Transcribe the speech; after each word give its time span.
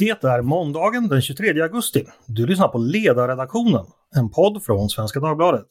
Det 0.00 0.24
är 0.24 0.42
måndagen 0.42 1.08
den 1.08 1.22
23 1.22 1.62
augusti. 1.62 2.06
Du 2.26 2.46
lyssnar 2.46 2.68
på 2.68 2.78
Ledarredaktionen, 2.78 3.86
en 4.16 4.30
podd 4.30 4.62
från 4.62 4.88
Svenska 4.88 5.20
Dagbladet. 5.20 5.66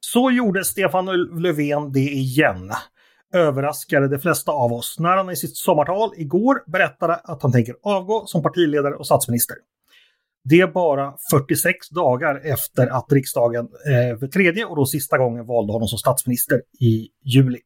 Så 0.00 0.30
gjorde 0.30 0.64
Stefan 0.64 1.06
Löfven 1.42 1.92
det 1.92 2.00
igen. 2.00 2.70
Överraskade 3.34 4.08
de 4.08 4.18
flesta 4.18 4.52
av 4.52 4.72
oss 4.72 4.96
när 4.98 5.16
han 5.16 5.30
i 5.30 5.36
sitt 5.36 5.56
sommartal 5.56 6.10
igår 6.16 6.70
berättade 6.70 7.14
att 7.14 7.42
han 7.42 7.52
tänker 7.52 7.74
avgå 7.82 8.26
som 8.26 8.42
partiledare 8.42 8.94
och 8.94 9.06
statsminister. 9.06 9.56
Det 10.48 10.60
är 10.60 10.66
bara 10.66 11.14
46 11.30 11.88
dagar 11.88 12.40
efter 12.44 12.86
att 12.86 13.12
riksdagen 13.12 13.64
eh, 13.64 14.18
för 14.18 14.26
tredje 14.26 14.64
och 14.64 14.76
då 14.76 14.86
sista 14.86 15.18
gången 15.18 15.46
valde 15.46 15.72
honom 15.72 15.88
som 15.88 15.98
statsminister 15.98 16.62
i 16.80 17.08
juli. 17.24 17.58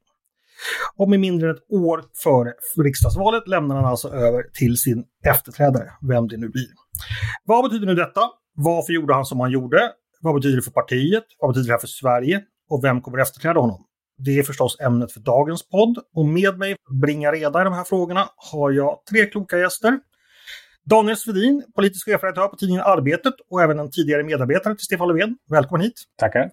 Och 0.97 1.11
med 1.11 1.20
mindre 1.20 1.51
än 1.51 1.56
ett 1.56 1.73
år 1.73 2.05
före 2.23 2.53
riksdagsvalet 2.84 3.48
lämnar 3.48 3.77
han 3.77 3.84
alltså 3.84 4.09
över 4.09 4.43
till 4.43 4.77
sin 4.77 5.05
efterträdare, 5.25 5.91
vem 6.09 6.29
det 6.29 6.37
nu 6.37 6.48
blir. 6.48 6.69
Vad 7.45 7.65
betyder 7.65 7.87
nu 7.87 7.95
detta? 7.95 8.20
Varför 8.55 8.92
gjorde 8.92 9.15
han 9.15 9.25
som 9.25 9.41
han 9.41 9.51
gjorde? 9.51 9.92
Vad 10.20 10.34
betyder 10.34 10.56
det 10.56 10.62
för 10.62 10.70
partiet? 10.70 11.25
Vad 11.41 11.51
betyder 11.51 11.67
det 11.67 11.73
här 11.73 11.81
för 11.81 11.87
Sverige? 11.87 12.42
Och 12.70 12.84
vem 12.84 13.01
kommer 13.01 13.19
efterträda 13.19 13.61
honom? 13.61 13.84
Det 14.19 14.39
är 14.39 14.42
förstås 14.42 14.81
ämnet 14.81 15.12
för 15.12 15.20
dagens 15.20 15.69
podd 15.69 15.98
och 16.15 16.27
med 16.27 16.59
mig 16.59 16.69
för 16.69 16.95
att 16.95 17.01
bringa 17.01 17.33
reda 17.33 17.61
i 17.61 17.65
de 17.65 17.73
här 17.73 17.84
frågorna 17.84 18.28
har 18.53 18.70
jag 18.70 19.03
tre 19.11 19.27
kloka 19.27 19.59
gäster. 19.59 19.98
Daniel 20.91 21.17
Svedin, 21.17 21.65
politisk 21.75 22.05
chefredaktör 22.05 22.49
på 22.49 22.57
tidningen 22.57 22.83
Arbetet 22.87 23.35
och 23.51 23.62
även 23.62 23.79
en 23.79 23.91
tidigare 23.91 24.23
medarbetare 24.23 24.75
till 24.75 24.85
Stefan 24.85 25.09
Löfven. 25.09 25.37
Välkommen 25.51 25.81
hit! 25.85 26.03
Tackar! 26.17 26.51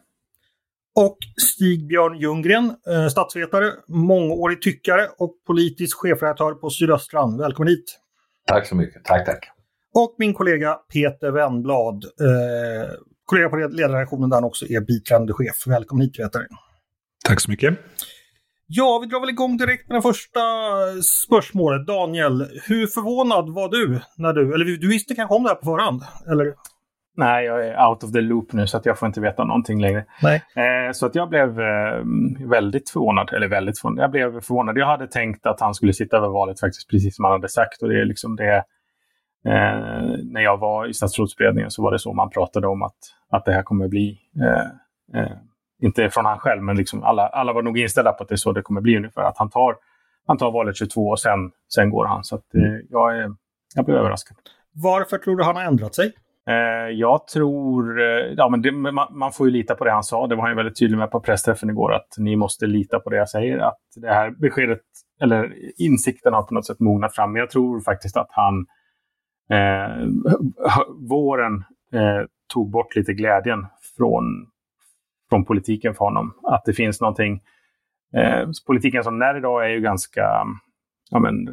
Och 0.96 1.18
Stig-Björn 1.38 2.18
Ljunggren, 2.18 2.76
eh, 2.88 3.08
statsvetare, 3.08 3.72
mångårig 3.88 4.62
tyckare 4.62 5.08
och 5.18 5.36
politisk 5.48 5.98
chefredaktör 5.98 6.52
på 6.52 6.70
Sydöstran. 6.70 7.38
Välkommen 7.38 7.68
hit! 7.68 8.00
Tack 8.48 8.68
så 8.68 8.76
mycket! 8.76 9.04
Tack, 9.04 9.26
tack! 9.26 9.50
Och 9.94 10.16
min 10.18 10.34
kollega 10.34 10.74
Peter 10.94 11.32
Wennblad, 11.32 12.04
eh, 12.04 12.92
kollega 13.26 13.50
på 13.50 13.56
ledarredaktionen 13.56 14.30
där 14.30 14.38
han 14.38 14.44
också 14.44 14.66
är 14.66 14.82
biträdande 14.82 15.34
chef. 15.34 15.68
Välkommen 15.68 16.02
hit 16.02 16.18
Peter! 16.18 16.48
Tack 17.26 17.42
så 17.42 17.52
mycket! 17.52 17.80
Ja, 18.70 19.00
vi 19.02 19.08
drar 19.08 19.20
väl 19.20 19.30
igång 19.30 19.58
direkt 19.58 19.88
med 19.88 19.98
det 19.98 20.02
första 20.02 20.40
spörsmålet. 21.26 21.88
Daniel, 21.88 22.42
hur 22.68 22.88
förvånad 22.88 23.50
var 23.50 23.70
du 23.70 24.00
när 24.18 24.34
du, 24.34 24.54
eller 24.54 24.66
du 24.66 24.88
visste 24.88 25.16
kanske 25.16 25.36
om 25.36 25.44
det 25.44 25.50
här 25.50 25.56
på 25.56 25.66
förhand? 25.66 26.02
Eller? 26.32 26.54
Nej, 27.18 27.46
jag 27.46 27.68
är 27.68 27.88
out 27.88 28.04
of 28.04 28.12
the 28.12 28.22
loop 28.22 28.54
nu 28.54 28.68
så 28.68 28.78
att 28.78 28.86
jag 28.86 29.00
får 29.00 29.08
inte 29.08 29.22
veta 29.22 29.44
någonting 29.44 29.82
längre. 29.82 30.06
Nej. 30.24 30.44
Eh, 30.56 30.92
så 30.92 31.06
att 31.06 31.16
jag 31.16 31.30
blev 31.30 31.60
eh, 31.60 32.04
väldigt 32.50 32.90
förvånad, 32.90 33.34
eller 33.34 33.48
väldigt 33.48 33.80
förvånad. 33.80 34.04
Jag 34.04 34.12
blev 34.12 34.42
förvånad. 34.42 34.78
Jag 34.78 34.86
hade 34.86 35.08
tänkt 35.08 35.46
att 35.46 35.60
han 35.60 35.74
skulle 35.74 35.94
sitta 35.94 36.18
över 36.18 36.28
valet 36.28 36.60
faktiskt, 36.60 36.90
precis 36.90 37.16
som 37.16 37.26
han 37.26 37.32
hade 37.32 37.50
sagt. 37.50 37.82
Och 37.82 37.90
det 37.90 38.02
är 38.02 38.06
liksom 38.06 38.36
det, 38.36 38.56
eh, 39.46 40.24
när 40.24 40.42
jag 40.42 40.58
var 40.58 40.88
i 40.88 40.94
statsrådsberedningen 40.94 41.72
så 41.72 41.84
var 41.84 41.92
det 41.92 42.00
så 42.00 42.14
man 42.14 42.30
pratade 42.30 42.68
om 42.68 42.82
att, 42.82 42.98
att 43.30 43.46
det 43.46 43.54
här 43.54 43.64
kommer 43.64 43.88
bli 43.88 44.20
eh, 44.42 45.22
eh, 45.22 45.38
inte 45.82 46.10
från 46.10 46.26
han 46.26 46.40
själv, 46.40 46.62
men 46.64 46.78
liksom 46.78 47.04
alla, 47.04 47.28
alla 47.28 47.54
var 47.54 47.62
nog 47.62 47.78
inställda 47.78 48.12
på 48.12 48.24
att 48.24 48.30
det 48.30 48.36
är 48.36 48.38
så 48.38 48.52
det 48.52 48.62
kommer 48.62 48.82
bli 48.82 48.98
ungefär. 48.98 49.22
Att 49.22 49.38
han 49.38 49.50
tar, 49.50 49.76
han 50.28 50.38
tar 50.38 50.52
valet 50.52 50.78
22 50.78 51.08
och 51.08 51.20
sen, 51.20 51.52
sen 51.76 51.90
går 51.90 52.06
han. 52.06 52.24
Så 52.24 52.36
att, 52.36 52.56
eh, 52.56 52.62
jag, 52.90 53.18
är, 53.18 53.32
jag 53.76 53.86
blev 53.86 53.98
överraskad. 53.98 54.38
Varför 54.74 55.18
tror 55.18 55.36
du 55.36 55.44
han 55.44 55.56
har 55.56 55.64
ändrat 55.64 55.96
sig? 55.96 56.14
Eh, 56.48 56.92
jag 56.92 57.28
tror... 57.28 58.02
Eh, 58.02 58.34
ja, 58.38 58.50
men 58.50 58.62
det, 58.62 58.72
man, 58.72 59.08
man, 59.18 59.32
får 59.32 59.48
ju 59.48 59.54
lita 59.54 59.76
på 59.76 59.84
det 59.84 59.92
han 59.92 60.04
sa. 60.04 60.28
Det 60.28 60.36
var 60.36 60.48
han 60.48 60.56
väldigt 60.56 60.80
tydlig 60.80 60.98
med 60.98 61.12
på 61.12 61.20
pressträffen 61.20 61.70
igår. 61.70 61.94
Att 61.94 62.16
ni 62.18 62.36
måste 62.36 62.68
lita 62.68 63.00
på 63.00 63.10
det 63.10 63.18
jag 63.18 63.30
säger. 63.30 63.58
Att 63.58 63.80
det 63.96 64.14
här 64.14 64.32
beskedet, 64.32 64.82
eller 65.22 65.54
insikten 65.82 66.34
har 66.34 66.44
på 66.44 66.54
något 66.54 66.66
sätt 66.66 66.80
mognat 66.80 67.16
fram. 67.16 67.32
Men 67.32 67.40
jag 67.40 67.50
tror 67.50 67.82
faktiskt 67.82 68.18
att 68.18 68.30
han 68.30 68.66
eh, 69.50 70.08
våren 71.10 71.64
eh, 71.94 72.26
tog 72.54 72.72
bort 72.72 72.96
lite 72.96 73.14
glädjen 73.14 73.66
från 73.98 74.48
från 75.30 75.46
politiken 75.46 75.94
för 75.94 76.06
honom. 76.06 76.34
Att 76.44 76.66
det 76.66 76.74
finns 76.74 77.02
någonting... 77.02 77.42
Eh, 78.16 78.50
politiken 78.68 79.04
som 79.04 79.20
den 79.20 79.30
är 79.30 79.38
idag 79.38 79.66
är 79.66 79.70
ju 79.70 79.82
ganska... 79.82 80.22
Ja, 81.12 81.20
men, 81.20 81.48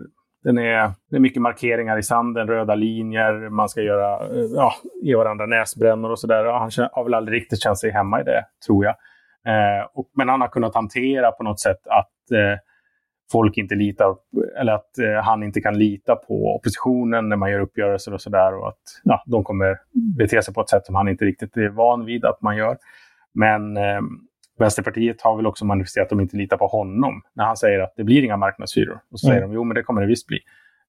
den 0.44 0.58
är, 0.58 0.90
det 1.10 1.16
är 1.16 1.20
mycket 1.20 1.42
markeringar 1.42 1.98
i 1.98 2.02
sanden, 2.02 2.46
röda 2.46 2.74
linjer, 2.74 3.48
man 3.48 3.68
ska 3.68 3.82
göra, 3.82 4.14
eh, 4.14 4.44
ja, 4.54 4.74
ge 5.02 5.16
varandra 5.16 5.46
näsbrännor 5.46 6.10
och 6.10 6.18
sådär. 6.18 6.44
Han 6.44 6.70
har 6.92 7.04
väl 7.04 7.14
aldrig 7.14 7.42
riktigt 7.42 7.62
känt 7.62 7.78
sig 7.78 7.90
hemma 7.90 8.20
i 8.20 8.24
det, 8.24 8.44
tror 8.66 8.84
jag. 8.84 8.94
Eh, 9.46 9.86
och, 9.94 10.10
men 10.14 10.28
han 10.28 10.40
har 10.40 10.48
kunnat 10.48 10.74
hantera 10.74 11.32
på 11.32 11.42
något 11.42 11.60
sätt 11.60 11.86
att 11.86 12.30
eh, 12.32 12.58
folk 13.32 13.56
inte 13.56 13.74
litar, 13.74 14.16
eller 14.60 14.72
att 14.72 14.98
eh, 14.98 15.24
han 15.24 15.42
inte 15.42 15.60
kan 15.60 15.78
lita 15.78 16.16
på 16.16 16.56
oppositionen 16.56 17.28
när 17.28 17.36
man 17.36 17.50
gör 17.50 17.60
uppgörelser 17.60 18.14
och 18.14 18.20
sådär. 18.20 18.54
Och 18.54 18.68
att 18.68 18.82
ja, 19.02 19.24
de 19.26 19.44
kommer 19.44 19.78
bete 20.18 20.42
sig 20.42 20.54
på 20.54 20.60
ett 20.60 20.68
sätt 20.68 20.86
som 20.86 20.94
han 20.94 21.08
inte 21.08 21.24
riktigt 21.24 21.56
är 21.56 21.68
van 21.68 22.04
vid 22.04 22.24
att 22.24 22.42
man 22.42 22.56
gör. 22.56 22.76
Men 23.34 23.76
eh, 23.76 24.00
Vänsterpartiet 24.58 25.22
har 25.22 25.36
väl 25.36 25.46
också 25.46 25.64
manifesterat 25.64 26.04
att 26.04 26.10
de 26.10 26.20
inte 26.20 26.36
litar 26.36 26.56
på 26.56 26.66
honom 26.66 27.22
när 27.34 27.44
han 27.44 27.56
säger 27.56 27.80
att 27.80 27.94
det 27.96 28.04
blir 28.04 28.24
inga 28.24 28.36
marknadshyror. 28.36 29.00
Och 29.12 29.20
så 29.20 29.26
mm. 29.26 29.32
säger 29.32 29.48
de 29.48 29.54
jo, 29.54 29.64
men 29.64 29.74
det 29.74 29.82
kommer 29.82 30.00
det 30.00 30.06
visst 30.06 30.26
bli. 30.26 30.38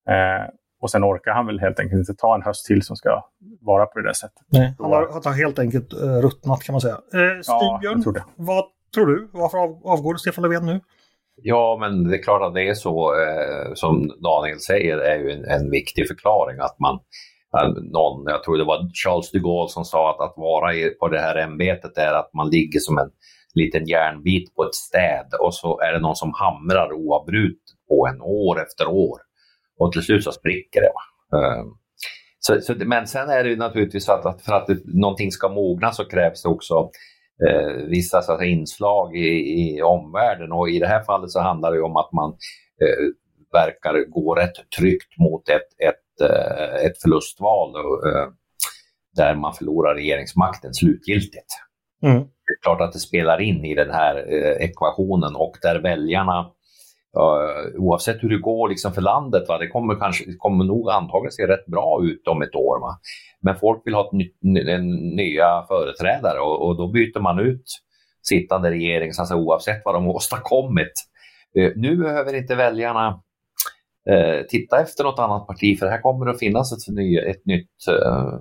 Eh, 0.09 0.49
och 0.81 0.91
sen 0.91 1.03
orkar 1.03 1.31
han 1.31 1.45
väl 1.45 1.59
helt 1.59 1.79
enkelt 1.79 1.99
inte 1.99 2.13
ta 2.13 2.35
en 2.35 2.41
höst 2.41 2.65
till 2.65 2.81
som 2.81 2.95
ska 2.95 3.23
vara 3.61 3.85
på 3.85 3.99
det 3.99 4.07
där 4.07 4.13
sättet. 4.13 4.41
Nej, 4.47 4.75
han 4.79 4.91
har, 4.91 5.09
han 5.11 5.21
har 5.25 5.33
helt 5.33 5.59
enkelt 5.59 5.93
uh, 5.93 6.21
ruttnat 6.21 6.63
kan 6.63 6.73
man 6.73 6.81
säga. 6.81 6.93
Eh, 6.93 7.41
Stig-Björn, 7.41 8.03
ja, 8.05 8.23
vad 8.35 8.63
tror 8.95 9.05
du? 9.05 9.29
Varför 9.33 9.57
av, 9.57 9.81
avgår 9.83 10.15
Stefan 10.15 10.43
Löfven 10.43 10.65
nu? 10.65 10.79
Ja, 11.35 11.77
men 11.79 12.03
det 12.03 12.17
är 12.17 12.23
klart 12.23 12.41
att 12.41 12.53
det 12.53 12.69
är 12.69 12.73
så 12.73 13.13
eh, 13.21 13.73
som 13.73 14.11
Daniel 14.23 14.59
säger 14.59 14.97
är 14.97 15.19
ju 15.19 15.31
en, 15.31 15.45
en 15.45 15.71
viktig 15.71 16.07
förklaring 16.07 16.59
att 16.59 16.79
man 16.79 16.99
någon, 17.91 18.23
jag 18.25 18.43
tror 18.43 18.57
det 18.57 18.63
var 18.63 18.89
Charles 19.03 19.31
de 19.31 19.39
Gaulle 19.39 19.69
som 19.69 19.85
sa 19.85 20.09
att 20.09 20.29
att 20.29 20.33
vara 20.37 20.71
på 20.99 21.07
det 21.07 21.19
här 21.19 21.35
ämbetet 21.35 21.97
är 21.97 22.13
att 22.13 22.33
man 22.33 22.49
ligger 22.49 22.79
som 22.79 22.97
en 22.97 23.09
liten 23.53 23.85
järnbit 23.85 24.55
på 24.55 24.63
ett 24.63 24.75
städ 24.75 25.27
och 25.39 25.53
så 25.53 25.79
är 25.79 25.93
det 25.93 25.99
någon 25.99 26.15
som 26.15 26.33
hamrar 26.33 26.93
oavbrutet 26.93 27.77
på 27.89 28.07
en 28.07 28.21
år 28.21 28.61
efter 28.61 28.87
år. 28.87 29.17
Och 29.79 29.91
till 29.91 30.01
slut 30.01 30.23
så 30.23 30.31
spricker 30.31 30.81
det. 30.81 31.37
Ehm, 31.37 31.67
så, 32.39 32.61
så, 32.61 32.75
men 32.85 33.07
sen 33.07 33.29
är 33.29 33.43
det 33.43 33.49
ju 33.49 33.55
naturligtvis 33.55 34.05
så 34.05 34.11
att, 34.11 34.25
att 34.25 34.41
för 34.41 34.53
att 34.53 34.67
det, 34.67 34.77
någonting 34.85 35.31
ska 35.31 35.49
mogna 35.49 35.91
så 35.91 36.05
krävs 36.05 36.43
det 36.43 36.49
också 36.49 36.89
eh, 37.47 37.87
vissa 37.87 38.21
så 38.21 38.31
att 38.31 38.39
säga, 38.39 38.51
inslag 38.51 39.15
i, 39.15 39.27
i 39.27 39.81
omvärlden 39.81 40.51
och 40.51 40.69
i 40.69 40.79
det 40.79 40.87
här 40.87 41.03
fallet 41.03 41.31
så 41.31 41.39
handlar 41.39 41.71
det 41.71 41.81
om 41.81 41.95
att 41.95 42.11
man 42.13 42.29
eh, 42.81 43.05
verkar 43.51 44.09
gå 44.09 44.35
rätt 44.35 44.69
tryggt 44.79 45.17
mot 45.19 45.49
ett, 45.49 45.87
ett 45.89 46.04
Eh, 46.21 46.85
ett 46.85 47.01
förlustval 47.01 47.75
eh, 47.75 48.27
där 49.15 49.35
man 49.35 49.53
förlorar 49.53 49.95
regeringsmakten 49.95 50.73
slutgiltigt. 50.73 51.47
Mm. 52.03 52.19
Det 52.19 52.51
är 52.59 52.61
klart 52.61 52.81
att 52.81 52.93
det 52.93 52.99
spelar 52.99 53.41
in 53.41 53.65
i 53.65 53.75
den 53.75 53.91
här 53.91 54.15
eh, 54.15 54.65
ekvationen 54.65 55.35
och 55.35 55.57
där 55.61 55.79
väljarna 55.79 56.51
Uh, 57.17 57.79
oavsett 57.81 58.23
hur 58.23 58.29
det 58.29 58.37
går 58.37 58.69
liksom 58.69 58.93
för 58.93 59.01
landet, 59.01 59.43
va, 59.47 59.57
det 59.57 59.67
kommer, 59.67 59.95
kanske, 59.95 60.23
kommer 60.37 60.65
nog 60.65 60.89
antagligen 60.89 61.31
se 61.31 61.47
rätt 61.47 61.65
bra 61.65 61.99
ut 62.03 62.27
om 62.27 62.41
ett 62.41 62.55
år. 62.55 62.79
Va? 62.79 62.99
Men 63.41 63.55
folk 63.55 63.81
vill 63.85 63.93
ha 63.93 64.09
ny, 64.13 64.31
nya 65.15 65.65
företrädare 65.67 66.39
och, 66.39 66.67
och, 66.67 66.77
då 66.77 66.87
byter 66.87 67.19
man 67.19 67.39
ut 67.39 67.63
sittande 68.21 68.71
regering 68.71 69.13
så 69.13 69.21
alltså, 69.21 69.35
oavsett 69.35 69.81
vad 69.85 69.95
de 69.95 70.07
åstadkommit. 70.15 70.93
Uh, 71.57 71.71
nu 71.75 71.97
behöver 71.97 72.33
inte 72.33 72.55
väljarna 72.55 73.21
eh, 74.09 74.45
titta 74.49 74.81
efter 74.81 75.03
något 75.03 75.19
annat 75.19 75.47
parti 75.47 75.79
för 75.79 75.87
här 75.87 76.01
kommer 76.01 76.25
det 76.25 76.31
att 76.31 76.39
finnas 76.39 76.73
ett, 76.73 76.95
ny, 76.95 77.17
ett 77.17 77.45
nytt 77.45 77.87
eh, 77.89 78.33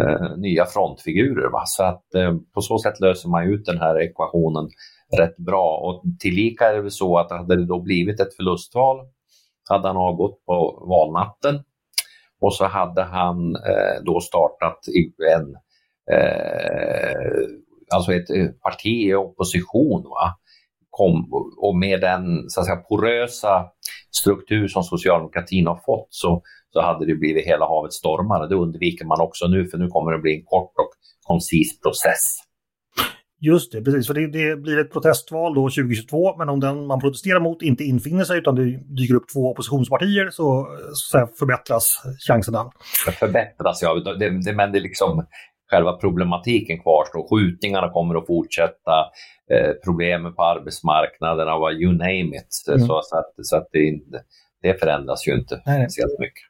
eh, 0.00 0.36
nya 0.36 0.66
frontfigurer. 0.66 1.50
Va? 1.50 1.62
Så 1.66 1.82
att 1.82 2.14
eh, 2.14 2.34
på 2.54 2.60
så 2.60 2.78
sätt 2.78 3.00
löser 3.00 3.28
man 3.28 3.48
ut 3.48 3.64
den 3.64 3.78
här 3.78 4.00
ekvationen 4.00 4.68
rätt 5.18 5.36
bra. 5.36 5.76
Och 5.76 6.02
tillika 6.18 6.68
är 6.68 6.74
det 6.74 6.82
väl 6.82 6.90
så 6.90 7.18
att 7.18 7.30
hade 7.30 7.56
det 7.56 7.66
då 7.66 7.80
blivit 7.80 8.20
ett 8.20 8.36
förlustval 8.36 9.06
hade 9.68 9.88
han 9.88 9.96
avgått 9.96 10.44
på 10.46 10.84
valnatten 10.88 11.64
och 12.40 12.54
så 12.54 12.64
hade 12.64 13.02
han 13.02 13.56
eh, 13.56 14.02
då 14.04 14.20
startat 14.20 14.78
en, 15.36 15.56
eh, 16.16 17.48
alltså 17.94 18.12
ett 18.12 18.30
eh, 18.30 18.46
parti 18.46 19.08
i 19.08 19.14
opposition. 19.14 20.02
Va? 20.02 20.38
Kom, 20.98 21.28
och 21.56 21.76
med 21.76 22.00
den 22.00 22.24
så 22.48 22.60
att 22.60 22.66
säga, 22.66 22.76
porösa 22.76 23.66
struktur 24.10 24.68
som 24.68 24.82
socialdemokratin 24.82 25.66
har 25.66 25.80
fått 25.86 26.08
så, 26.10 26.42
så 26.72 26.80
hade 26.82 27.06
det 27.06 27.14
blivit 27.14 27.46
hela 27.46 27.66
havet 27.66 27.92
stormar. 27.92 28.48
Det 28.48 28.54
undviker 28.54 29.04
man 29.04 29.20
också 29.20 29.46
nu 29.46 29.68
för 29.68 29.78
nu 29.78 29.88
kommer 29.88 30.12
det 30.12 30.18
bli 30.18 30.36
en 30.36 30.44
kort 30.44 30.72
och 30.76 30.90
koncis 31.26 31.80
process. 31.80 32.38
Just 33.44 33.72
det, 33.72 33.82
precis. 33.82 34.06
För 34.06 34.14
det, 34.14 34.26
det, 34.26 34.56
blir 34.56 34.78
ett 34.78 34.92
protestval 34.92 35.54
då 35.54 35.60
2022, 35.60 36.36
men 36.36 36.48
om 36.48 36.60
den 36.60 36.86
man 36.86 37.00
protesterar 37.00 37.40
mot 37.40 37.62
inte 37.62 37.84
infinner 37.84 38.24
sig 38.24 38.38
utan 38.38 38.54
det 38.54 38.64
dyker 38.96 39.14
upp 39.14 39.28
två 39.32 39.50
oppositionspartier 39.50 40.30
så, 40.30 40.66
så 40.92 41.28
förbättras 41.38 42.02
chanserna. 42.28 42.70
Förbättras, 43.20 43.82
ja. 43.82 43.94
Det, 43.94 44.42
det, 44.44 44.52
men 44.52 44.72
det 44.72 44.80
liksom 44.80 45.26
själva 45.72 45.92
problematiken 45.92 46.82
kvarstår. 46.82 47.22
Skjutningarna 47.30 47.88
kommer 47.90 48.14
att 48.14 48.26
fortsätta, 48.26 48.94
eh, 49.52 49.70
problemen 49.84 50.34
på 50.34 50.42
arbetsmarknaden, 50.42 51.46
vad 51.46 51.72
you 51.72 51.92
name 51.92 52.30
it. 52.38 52.52
Mm. 52.68 52.80
Så, 52.80 53.00
så, 53.02 53.16
att, 53.18 53.32
så 53.42 53.56
att 53.56 53.68
det, 53.72 54.00
det 54.62 54.80
förändras 54.80 55.28
ju 55.28 55.32
inte 55.34 55.62
Nej. 55.66 55.84
speciellt 55.84 56.18
mycket. 56.18 56.42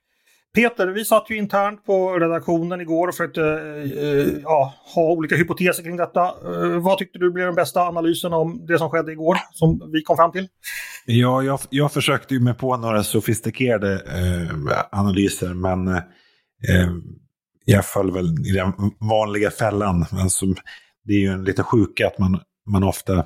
Peter, 0.54 0.86
vi 0.86 1.04
satt 1.04 1.30
ju 1.30 1.36
internt 1.36 1.84
på 1.84 2.19
redaktionen 2.19 2.80
igår 2.80 3.08
och 3.08 3.14
försökte 3.14 3.42
eh, 3.42 4.42
ja, 4.42 4.74
ha 4.94 5.02
olika 5.02 5.36
hypoteser 5.36 5.82
kring 5.82 5.96
detta. 5.96 6.24
Eh, 6.24 6.78
vad 6.80 6.98
tyckte 6.98 7.19
du 7.19 7.32
blev 7.32 7.46
den 7.46 7.54
bästa 7.54 7.80
analysen 7.80 8.32
om 8.32 8.66
det 8.66 8.78
som 8.78 8.90
skedde 8.90 9.12
igår, 9.12 9.36
som 9.52 9.90
vi 9.92 10.02
kom 10.02 10.16
fram 10.16 10.32
till? 10.32 10.48
Ja, 11.06 11.42
jag, 11.42 11.60
jag 11.70 11.92
försökte 11.92 12.34
ju 12.34 12.40
med 12.40 12.58
på 12.58 12.76
några 12.76 13.02
sofistikerade 13.02 13.92
eh, 13.94 14.98
analyser, 15.00 15.54
men 15.54 15.88
eh, 15.88 16.02
jag 17.64 17.86
föll 17.86 18.12
väl 18.12 18.46
i 18.46 18.52
den 18.52 18.72
vanliga 19.00 19.50
fällan. 19.50 20.06
Alltså, 20.10 20.46
det 21.04 21.12
är 21.12 21.18
ju 21.18 21.28
en 21.28 21.44
lite 21.44 21.62
sjuka 21.62 22.06
att 22.06 22.18
man, 22.18 22.40
man 22.66 22.82
ofta 22.82 23.24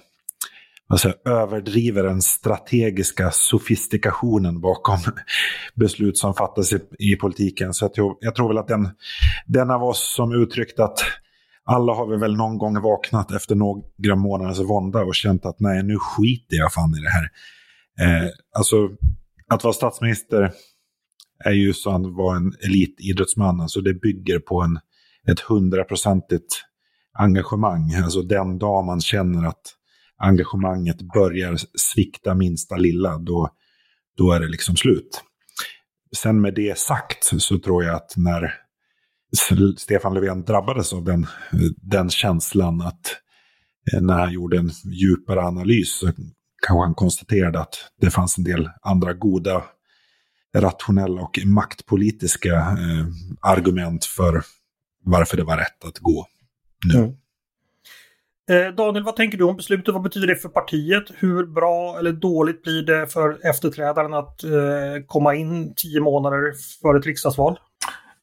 alltså, 0.89 1.15
överdriver 1.25 2.03
den 2.03 2.23
strategiska 2.23 3.31
sofistikationen 3.31 4.61
bakom 4.61 4.99
beslut 5.75 6.19
som 6.19 6.35
fattas 6.35 6.73
i, 6.73 6.79
i 6.99 7.17
politiken. 7.17 7.75
Så 7.75 7.91
jag, 7.95 8.17
jag 8.21 8.35
tror 8.35 8.49
väl 8.49 8.59
att 8.59 8.69
den, 8.69 8.89
den 9.47 9.71
av 9.71 9.85
oss 9.85 10.15
som 10.17 10.43
uttryckt 10.43 10.81
att 10.81 10.99
alla 11.65 11.93
har 11.93 12.07
vi 12.07 12.17
väl 12.17 12.37
någon 12.37 12.59
gång 12.59 12.83
vaknat 12.83 13.33
efter 13.33 13.55
några 13.55 14.17
månaders 14.17 14.59
vånda 14.59 15.01
och 15.01 15.15
känt 15.15 15.47
att 15.47 15.61
nej, 15.61 15.83
nu 15.83 15.97
skiter 15.99 16.57
jag 16.57 16.73
fan 16.73 16.95
i 16.95 17.01
det 17.01 17.11
här. 17.11 17.31
Eh, 18.01 18.29
alltså, 18.57 18.89
att 19.49 19.65
vara 19.65 19.75
statsminister 19.75 20.53
är 21.45 21.53
ju 21.53 21.73
så 21.75 21.91
att 21.91 22.15
vara 22.17 22.37
en 22.37 22.53
elitidrottsman. 22.65 23.61
Alltså 23.61 23.81
det 23.81 23.95
bygger 23.95 24.39
på 24.39 24.63
en, 24.63 24.79
ett 25.29 25.41
hundraprocentigt 25.41 26.63
engagemang. 27.19 27.95
Alltså 27.95 28.23
den 28.23 28.59
dag 28.59 28.85
man 28.85 29.01
känner 29.01 29.49
att 29.49 29.63
engagemanget 30.19 31.03
börjar 31.15 31.57
svikta 31.79 32.35
minsta 32.35 32.77
lilla, 32.77 33.19
då, 33.19 33.49
då 34.17 34.33
är 34.33 34.41
det 34.41 34.49
liksom 34.49 34.77
slut. 34.77 35.23
Sen 36.17 36.41
med 36.41 36.55
det 36.55 36.79
sagt 36.79 37.25
så 37.25 37.59
tror 37.59 37.85
jag 37.85 37.95
att 37.95 38.15
när 38.17 38.55
Stefan 39.77 40.15
Löfven 40.15 40.45
drabbades 40.45 40.93
av 40.93 41.05
den, 41.05 41.27
den 41.77 42.11
känslan 42.11 42.81
att 42.81 43.17
eh, 43.93 44.01
när 44.01 44.19
han 44.19 44.33
gjorde 44.33 44.59
en 44.59 44.71
djupare 44.85 45.41
analys 45.41 45.99
så 45.99 46.07
kanske 46.67 46.85
han 46.85 46.95
konstaterade 46.95 47.61
att 47.61 47.75
det 48.01 48.11
fanns 48.11 48.39
en 48.39 48.45
del 48.45 48.71
andra 48.83 49.13
goda 49.13 49.65
rationella 50.61 51.23
och 51.23 51.39
maktpolitiska 51.47 52.55
eh, 52.55 53.07
argument 53.41 54.05
för 54.05 54.43
varför 55.05 55.37
det 55.37 55.45
var 55.45 55.57
rätt 55.57 55.85
att 55.85 55.99
gå 55.99 56.27
nu. 56.93 56.99
Mm. 56.99 57.17
Eh, 58.51 58.75
Daniel, 58.75 59.05
vad 59.05 59.17
tänker 59.17 59.39
du 59.39 59.45
om 59.45 59.57
beslutet? 59.57 59.95
Vad 59.95 60.03
betyder 60.03 60.27
det 60.27 60.37
för 60.37 60.49
partiet? 60.49 61.05
Hur 61.15 61.47
bra 61.47 61.99
eller 61.99 62.13
dåligt 62.13 62.63
blir 62.63 62.83
det 62.83 63.07
för 63.07 63.47
efterträdaren 63.47 64.15
att 64.15 64.45
eh, 64.45 64.51
komma 65.07 65.35
in 65.35 65.75
tio 65.77 66.01
månader 66.01 66.53
före 66.83 66.99
ett 66.99 67.07
riksdagsval? 67.07 67.59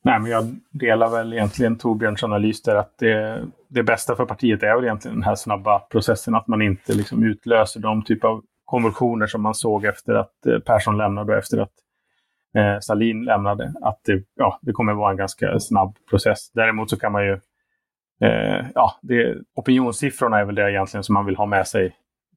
Nej, 0.06 0.20
men 0.20 0.32
jag 0.32 0.56
delar 0.72 1.10
väl 1.10 1.34
egentligen 1.34 1.78
Torbjörns 1.78 2.24
analys 2.24 2.62
där 2.62 2.76
att 2.76 2.98
det, 3.00 3.46
det 3.70 3.84
bästa 3.84 4.16
för 4.16 4.26
partiet 4.26 4.64
är 4.64 4.76
väl 4.76 4.84
egentligen 4.84 5.16
den 5.16 5.24
här 5.24 5.36
snabba 5.36 5.80
processen, 5.80 6.36
att 6.36 6.48
man 6.48 6.62
inte 6.62 6.94
liksom 6.94 7.24
utlöser 7.24 7.80
de 7.80 8.04
typ 8.04 8.24
av 8.24 8.42
konvulsioner 8.66 9.28
som 9.28 9.42
man 9.42 9.56
såg 9.56 9.86
efter 9.86 10.14
att 10.14 10.46
eh, 10.46 10.60
Persson 10.60 10.98
lämnade 10.98 11.32
och 11.32 11.38
efter 11.38 11.58
att 11.58 11.74
eh, 12.56 12.80
Salin 12.80 13.24
lämnade. 13.24 13.74
Att 13.82 14.00
det, 14.06 14.24
ja, 14.36 14.60
det 14.62 14.72
kommer 14.72 14.94
vara 14.94 15.12
en 15.12 15.18
ganska 15.18 15.60
snabb 15.60 15.98
process. 16.10 16.52
Däremot 16.52 16.90
så 16.90 17.00
kan 17.00 17.12
man 17.12 17.26
ju 17.26 17.34
eh, 18.22 18.66
ja, 18.76 19.00
det, 19.02 19.38
opinionssiffrorna 19.56 20.40
är 20.40 20.46
väl 20.46 20.56
det 20.56 20.72
egentligen 20.72 21.04
som 21.04 21.14
man 21.14 21.26
vill 21.26 21.36
ha 21.36 21.46
med 21.46 21.68
sig 21.68 21.96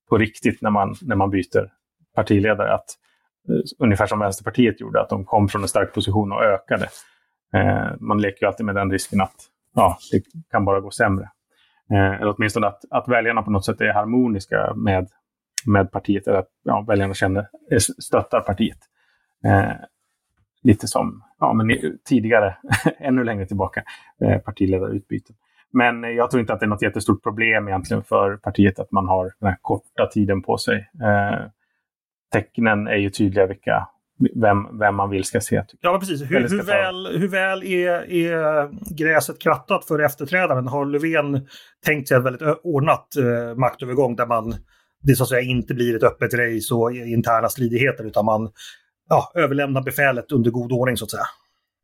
på 0.08 0.18
riktigt 0.18 0.62
när 0.62 0.70
man, 0.70 0.94
när 1.02 1.16
man 1.16 1.30
byter 1.30 1.70
partiledare. 2.14 2.74
Att, 2.74 2.86
eh, 3.48 3.84
ungefär 3.84 4.06
som 4.06 4.18
Vänsterpartiet 4.18 4.80
gjorde, 4.80 5.00
att 5.00 5.08
de 5.08 5.24
kom 5.24 5.48
från 5.48 5.62
en 5.62 5.68
stark 5.68 5.94
position 5.94 6.32
och 6.32 6.44
ökade. 6.44 6.88
Eh, 7.54 7.90
man 8.00 8.20
leker 8.20 8.42
ju 8.42 8.46
alltid 8.48 8.66
med 8.66 8.74
den 8.74 8.90
risken 8.90 9.20
att 9.20 9.36
ja, 9.74 9.98
det 10.12 10.22
kan 10.50 10.64
bara 10.64 10.80
gå 10.80 10.90
sämre. 10.90 11.30
Eh, 11.90 12.20
eller 12.20 12.34
åtminstone 12.36 12.66
att, 12.66 12.80
att 12.90 13.08
väljarna 13.08 13.42
på 13.42 13.50
något 13.50 13.64
sätt 13.64 13.80
är 13.80 13.92
harmoniska 13.92 14.74
med, 14.74 15.08
med 15.66 15.92
partiet, 15.92 16.26
eller 16.26 16.38
att 16.38 16.50
ja, 16.62 16.84
väljarna 16.88 17.14
känner, 17.14 17.48
eh, 17.70 17.78
stöttar 17.78 18.40
partiet. 18.40 18.78
Eh, 19.44 19.72
Lite 20.66 20.88
som 20.88 21.22
ja, 21.40 21.52
men 21.52 21.76
tidigare, 22.08 22.56
ännu 22.98 23.24
längre 23.24 23.46
tillbaka, 23.46 23.82
eh, 24.24 24.38
partiledarutbyten. 24.38 25.36
Men 25.72 26.02
jag 26.02 26.30
tror 26.30 26.40
inte 26.40 26.52
att 26.52 26.60
det 26.60 26.66
är 26.66 26.68
något 26.68 26.82
jättestort 26.82 27.22
problem 27.22 27.68
egentligen 27.68 28.02
för 28.02 28.36
partiet 28.36 28.78
att 28.78 28.92
man 28.92 29.06
har 29.06 29.32
den 29.40 29.48
här 29.48 29.58
korta 29.60 30.06
tiden 30.06 30.42
på 30.42 30.58
sig. 30.58 30.90
Eh, 31.02 31.46
tecknen 32.32 32.86
är 32.86 32.96
ju 32.96 33.10
tydliga 33.10 33.46
vilka, 33.46 33.88
vem, 34.34 34.78
vem 34.78 34.94
man 34.94 35.10
vill 35.10 35.24
ska 35.24 35.40
se. 35.40 35.62
Ja, 35.80 35.98
precis. 35.98 36.22
Hur, 36.22 36.48
hur 36.48 36.62
väl, 36.62 37.18
hur 37.18 37.28
väl 37.28 37.62
är, 37.62 38.12
är 38.12 38.70
gräset 38.96 39.42
krattat 39.42 39.84
för 39.84 39.98
efterträdaren? 39.98 40.66
Har 40.66 40.84
Löfven 40.84 41.46
tänkt 41.84 42.08
sig 42.08 42.16
ett 42.16 42.24
väldigt 42.24 42.58
ordnat 42.62 43.16
eh, 43.16 43.56
maktövergång 43.56 44.16
där 44.16 44.26
man 44.26 44.54
det 45.02 45.16
så 45.16 45.22
att 45.22 45.28
säga 45.28 45.40
inte 45.40 45.74
blir 45.74 45.96
ett 45.96 46.02
öppet 46.02 46.34
race 46.34 46.74
och 46.74 46.92
interna 46.92 47.48
stridigheter 47.48 48.04
utan 48.04 48.24
man 48.24 48.50
ja, 49.08 49.32
överlämnar 49.34 49.82
befälet 49.82 50.32
under 50.32 50.50
god 50.50 50.72
ordning 50.72 50.96
så 50.96 51.04
att 51.04 51.10
säga? 51.10 51.26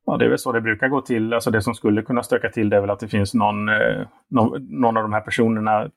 Ja, 0.07 0.17
det 0.17 0.25
är 0.25 0.29
väl 0.29 0.39
så 0.39 0.53
det 0.53 0.61
brukar 0.61 0.89
gå 0.89 1.01
till. 1.01 1.33
Alltså 1.33 1.51
det 1.51 1.63
som 1.63 1.75
skulle 1.75 2.03
kunna 2.03 2.23
stöka 2.23 2.49
till 2.49 2.69
det 2.69 2.77
är 2.77 2.81
väl 2.81 2.91
att 2.91 3.01
det 3.01 3.09
finns 3.09 3.35
någon, 3.35 3.69
eh, 3.69 4.07
någon, 4.31 4.81
någon, 4.81 4.97
av 4.97 5.03
de 5.03 5.13
här 5.13 5.21
personerna 5.21 5.91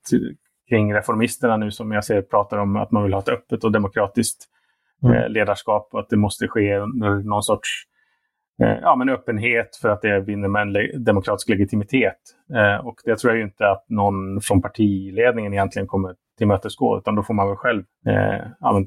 kring 0.70 0.94
reformisterna 0.94 1.58
nu 1.58 1.72
som 1.72 1.92
jag 1.92 2.06
ser 2.06 2.22
pratar 2.22 2.58
om 2.58 2.76
att 2.76 2.92
man 2.92 3.04
vill 3.04 3.14
ha 3.14 3.22
ett 3.22 3.30
öppet 3.30 3.64
och 3.64 3.72
demokratiskt 3.72 4.46
mm. 5.04 5.16
eh, 5.16 5.30
ledarskap 5.30 5.90
och 5.92 6.00
att 6.00 6.10
det 6.10 6.18
måste 6.18 6.48
ske 6.48 6.78
under 6.78 7.10
någon 7.10 7.44
sorts 7.44 7.70
eh, 8.62 8.78
ja, 8.82 8.96
men 8.96 9.10
öppenhet 9.10 9.76
för 9.82 9.90
att 9.90 10.02
det 10.02 10.20
vinner 10.20 10.48
med 10.48 10.62
en 10.62 10.74
le 10.74 10.98
demokratisk 10.98 11.50
legitimitet. 11.50 12.20
Eh, 12.56 12.86
och 12.88 12.96
det 13.06 13.16
tror 13.16 13.34
jag 13.34 13.42
inte 13.42 13.68
att 13.70 13.86
någon 13.90 14.42
från 14.42 14.62
partiledningen 14.62 15.54
egentligen 15.54 15.88
kommer 15.88 16.16
tillmötesgå, 16.38 16.98
utan 16.98 17.16
då 17.16 17.24
får 17.24 17.34
man 17.34 17.48
väl 17.48 17.56
själv, 17.56 17.84
eh, 18.08 18.82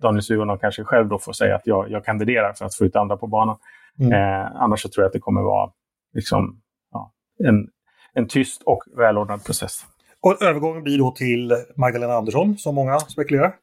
Daniel 0.00 0.22
Suhonen 0.22 0.58
kanske 0.58 0.84
själv 0.84 1.08
då 1.08 1.18
får 1.18 1.32
säga 1.32 1.54
att 1.56 1.66
jag, 1.66 1.90
jag 1.90 2.04
kandiderar 2.04 2.52
för 2.52 2.64
att 2.64 2.74
få 2.74 2.84
ut 2.84 2.96
andra 2.96 3.16
på 3.16 3.26
banan. 3.26 3.56
Mm. 3.98 4.12
Eh, 4.12 4.62
annars 4.62 4.82
så 4.82 4.88
tror 4.88 5.02
jag 5.02 5.06
att 5.06 5.12
det 5.12 5.18
kommer 5.18 5.42
vara 5.42 5.70
liksom, 6.14 6.60
ja, 6.92 7.12
en, 7.44 7.68
en 8.12 8.28
tyst 8.28 8.62
och 8.62 8.82
välordnad 8.96 9.44
process. 9.44 9.86
Och 10.20 10.42
övergången 10.42 10.82
blir 10.82 10.98
då 10.98 11.10
till 11.10 11.52
Magdalena 11.76 12.14
Andersson, 12.14 12.58
som 12.58 12.74
många 12.74 12.98
spekulerar? 12.98 13.54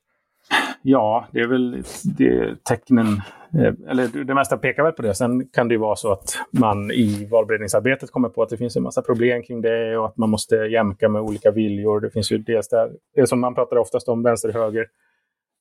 Ja, 0.81 1.27
det 1.31 1.39
är 1.39 1.47
väl 1.47 1.83
det, 2.03 2.63
tecknen, 2.63 3.07
eh, 3.53 3.73
eller 3.89 4.23
det 4.23 4.33
mesta 4.33 4.57
pekar 4.57 4.83
väl 4.83 4.93
på 4.93 5.01
det. 5.01 5.15
Sen 5.15 5.47
kan 5.47 5.67
det 5.67 5.73
ju 5.73 5.79
vara 5.79 5.95
så 5.95 6.11
att 6.11 6.37
man 6.51 6.91
i 6.91 7.27
valberedningsarbetet 7.31 8.11
kommer 8.11 8.29
på 8.29 8.43
att 8.43 8.49
det 8.49 8.57
finns 8.57 8.75
en 8.75 8.83
massa 8.83 9.01
problem 9.01 9.43
kring 9.43 9.61
det 9.61 9.97
och 9.97 10.05
att 10.05 10.17
man 10.17 10.29
måste 10.29 10.55
jämka 10.55 11.09
med 11.09 11.21
olika 11.21 11.51
viljor. 11.51 11.99
Det 11.99 12.09
finns 12.09 12.31
ju 12.31 12.37
dels 12.37 12.69
där, 12.69 12.91
det 13.15 13.27
som 13.27 13.39
man 13.39 13.55
pratar 13.55 13.77
oftast 13.77 14.09
om, 14.09 14.23
vänster-höger, 14.23 14.85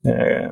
eh, 0.06 0.50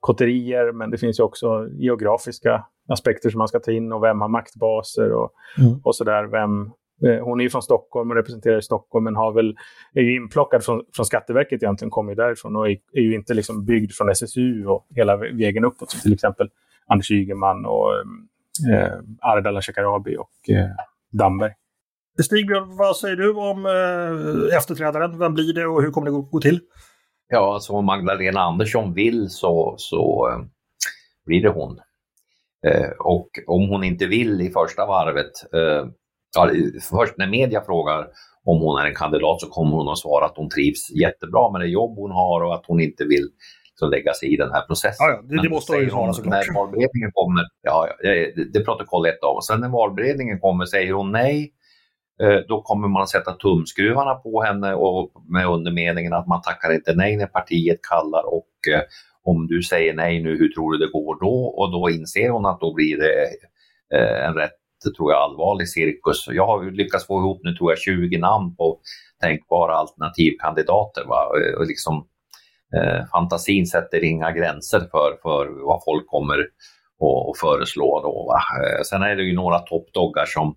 kotterier, 0.00 0.72
men 0.72 0.90
det 0.90 0.98
finns 0.98 1.20
ju 1.20 1.24
också 1.24 1.68
geografiska 1.72 2.64
aspekter 2.88 3.30
som 3.30 3.38
man 3.38 3.48
ska 3.48 3.58
ta 3.60 3.72
in 3.72 3.92
och 3.92 4.02
vem 4.02 4.20
har 4.20 4.28
maktbaser 4.28 5.12
och, 5.12 5.32
mm. 5.58 5.80
och 5.84 5.96
sådär. 5.96 6.24
Vem, 6.24 6.70
hon 7.00 7.40
är 7.40 7.44
ju 7.44 7.50
från 7.50 7.62
Stockholm 7.62 8.10
och 8.10 8.16
representerar 8.16 8.60
Stockholm 8.60 9.04
men 9.04 9.16
har 9.16 9.32
väl, 9.32 9.56
är 9.94 10.02
ju 10.02 10.16
inplockad 10.16 10.64
från, 10.64 10.82
från 10.94 11.06
Skatteverket 11.06 11.62
egentligen, 11.62 11.90
kommer 11.90 12.12
ju 12.12 12.16
därifrån 12.16 12.56
och 12.56 12.70
är, 12.70 12.76
är, 12.92 13.00
ju 13.00 13.14
inte 13.14 13.34
liksom 13.34 13.64
byggd 13.64 13.92
från 13.92 14.08
SSU 14.08 14.66
och 14.66 14.86
hela 14.96 15.16
vägen 15.16 15.64
uppåt. 15.64 15.90
Som 15.90 16.00
till 16.00 16.12
exempel 16.12 16.48
Anders 16.86 17.10
Ygeman 17.10 17.66
och 17.66 17.92
eh, 18.72 18.92
Ardala 19.20 19.62
Shekarabi 19.62 20.16
och 20.16 20.54
eh, 20.54 20.70
Damberg. 21.12 21.52
Stigbjörn, 22.22 22.76
vad 22.76 22.96
säger 22.96 23.16
du 23.16 23.34
om 23.34 23.66
eh, 23.66 24.56
efterträdaren? 24.56 25.18
Vem 25.18 25.34
blir 25.34 25.52
det 25.52 25.66
och 25.66 25.82
hur 25.82 25.90
kommer 25.90 26.06
det 26.06 26.12
gå, 26.12 26.22
gå 26.22 26.40
till? 26.40 26.60
Ja, 27.28 27.54
alltså 27.54 27.72
om 27.72 27.84
Magdalena 27.84 28.40
Andersson 28.40 28.94
vill 28.94 29.28
så, 29.28 29.74
så 29.78 30.28
eh, 30.32 30.46
blir 31.26 31.42
det 31.42 31.48
hon. 31.48 31.78
Eh, 32.66 32.90
och 32.98 33.28
om 33.46 33.68
hon 33.68 33.84
inte 33.84 34.06
vill 34.06 34.40
i 34.40 34.50
första 34.50 34.86
varvet, 34.86 35.30
eh, 35.54 35.90
ja, 36.36 36.50
först 36.90 37.18
när 37.18 37.26
media 37.26 37.60
frågar 37.60 38.06
om 38.44 38.60
hon 38.60 38.80
är 38.80 38.86
en 38.86 38.94
kandidat 38.94 39.40
så 39.40 39.46
kommer 39.46 39.76
hon 39.76 39.88
att 39.88 39.98
svara 39.98 40.24
att 40.24 40.36
hon 40.36 40.50
trivs 40.50 40.90
jättebra 40.90 41.50
med 41.52 41.60
det 41.60 41.66
jobb 41.66 41.96
hon 41.96 42.10
har 42.10 42.40
och 42.42 42.54
att 42.54 42.64
hon 42.66 42.80
inte 42.80 43.04
vill 43.04 43.28
så 43.74 43.86
lägga 43.86 44.12
sig 44.12 44.34
i 44.34 44.36
den 44.36 44.52
här 44.52 44.66
processen. 44.66 45.06
Ja, 45.06 45.10
ja 45.10 45.22
det, 45.22 45.42
det 45.42 45.48
måste 45.48 45.72
hon 45.72 45.82
ju 45.82 45.90
svara 45.90 46.12
såklart. 46.12 46.46
När 46.46 46.54
valberedningen 46.54 47.10
kommer, 47.14 47.44
ja, 47.62 47.88
det, 48.02 48.52
det 48.52 48.64
protokoll 48.64 49.06
ett 49.06 49.22
av. 49.22 49.40
Sen 49.40 49.60
när 49.60 49.68
valberedningen 49.68 50.40
kommer 50.40 50.64
säger 50.66 50.92
hon 50.92 51.12
nej, 51.12 51.52
eh, 52.22 52.38
då 52.48 52.62
kommer 52.62 52.88
man 52.88 53.06
sätta 53.06 53.32
tumskruvarna 53.32 54.14
på 54.14 54.42
henne 54.42 54.74
och 54.74 55.10
med 55.28 55.46
undermeningen 55.46 56.12
att 56.12 56.26
man 56.26 56.42
tackar 56.42 56.74
inte 56.74 56.94
nej 56.94 57.16
när 57.16 57.26
partiet 57.26 57.78
kallar 57.82 58.34
och 58.34 58.74
eh, 58.74 58.82
om 59.22 59.46
du 59.46 59.62
säger 59.62 59.94
nej 59.94 60.22
nu, 60.22 60.38
hur 60.38 60.48
tror 60.48 60.72
du 60.72 60.78
det 60.78 60.92
går 60.92 61.20
då? 61.20 61.44
Och 61.44 61.72
då 61.72 61.90
inser 61.90 62.30
hon 62.30 62.46
att 62.46 62.60
då 62.60 62.74
blir 62.74 62.96
det 62.96 63.26
eh, 63.98 64.26
en 64.26 64.34
rätt 64.34 64.59
tror 64.88 65.12
jag, 65.12 65.22
allvarlig 65.22 65.68
cirkus. 65.68 66.26
Jag 66.28 66.46
har 66.46 66.70
lyckats 66.70 67.06
få 67.06 67.18
ihop 67.20 67.40
nu 67.42 67.54
tror 67.54 67.70
jag 67.70 67.78
20 67.78 68.18
namn 68.18 68.56
på 68.56 68.78
tänkbara 69.20 69.76
alternativkandidater. 69.76 71.04
Va? 71.04 71.26
Och 71.58 71.66
liksom, 71.66 72.06
eh, 72.76 73.06
fantasin 73.12 73.66
sätter 73.66 74.04
inga 74.04 74.32
gränser 74.32 74.80
för, 74.80 75.18
för 75.22 75.66
vad 75.66 75.84
folk 75.84 76.06
kommer 76.06 76.38
att 76.38 77.38
föreslå. 77.40 78.00
Då, 78.02 78.26
va? 78.28 78.40
Eh, 78.64 78.82
sen 78.82 79.02
är 79.02 79.16
det 79.16 79.22
ju 79.22 79.34
några 79.34 79.58
toppdoggar 79.58 80.24
som, 80.26 80.54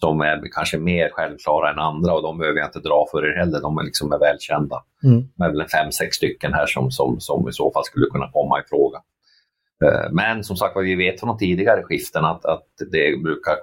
som 0.00 0.20
är 0.20 0.42
kanske 0.54 0.78
mer 0.78 1.10
självklara 1.12 1.70
än 1.70 1.78
andra 1.78 2.14
och 2.14 2.22
de 2.22 2.38
behöver 2.38 2.58
jag 2.58 2.68
inte 2.68 2.88
dra 2.88 3.06
för 3.10 3.26
er 3.26 3.36
heller. 3.38 3.60
De 3.60 3.78
är 3.78 3.82
liksom 3.82 4.12
är 4.12 4.18
välkända. 4.18 4.82
Mm. 5.04 5.28
Det 5.36 5.44
är 5.44 5.50
väl 5.50 5.68
fem, 5.68 5.92
sex 5.92 6.16
stycken 6.16 6.52
här 6.52 6.66
som, 6.66 6.90
som, 6.90 7.20
som 7.20 7.48
i 7.48 7.52
så 7.52 7.72
fall 7.72 7.84
skulle 7.84 8.06
kunna 8.06 8.30
komma 8.32 8.60
i 8.60 8.62
fråga. 8.68 8.98
Eh, 9.84 10.12
men 10.12 10.44
som 10.44 10.56
sagt 10.56 10.76
vi 10.76 10.94
vet 10.94 11.20
från 11.20 11.28
de 11.28 11.38
tidigare 11.38 11.82
skiften 11.82 12.24
att, 12.24 12.44
att 12.44 12.66
det 12.92 13.22
brukar 13.22 13.54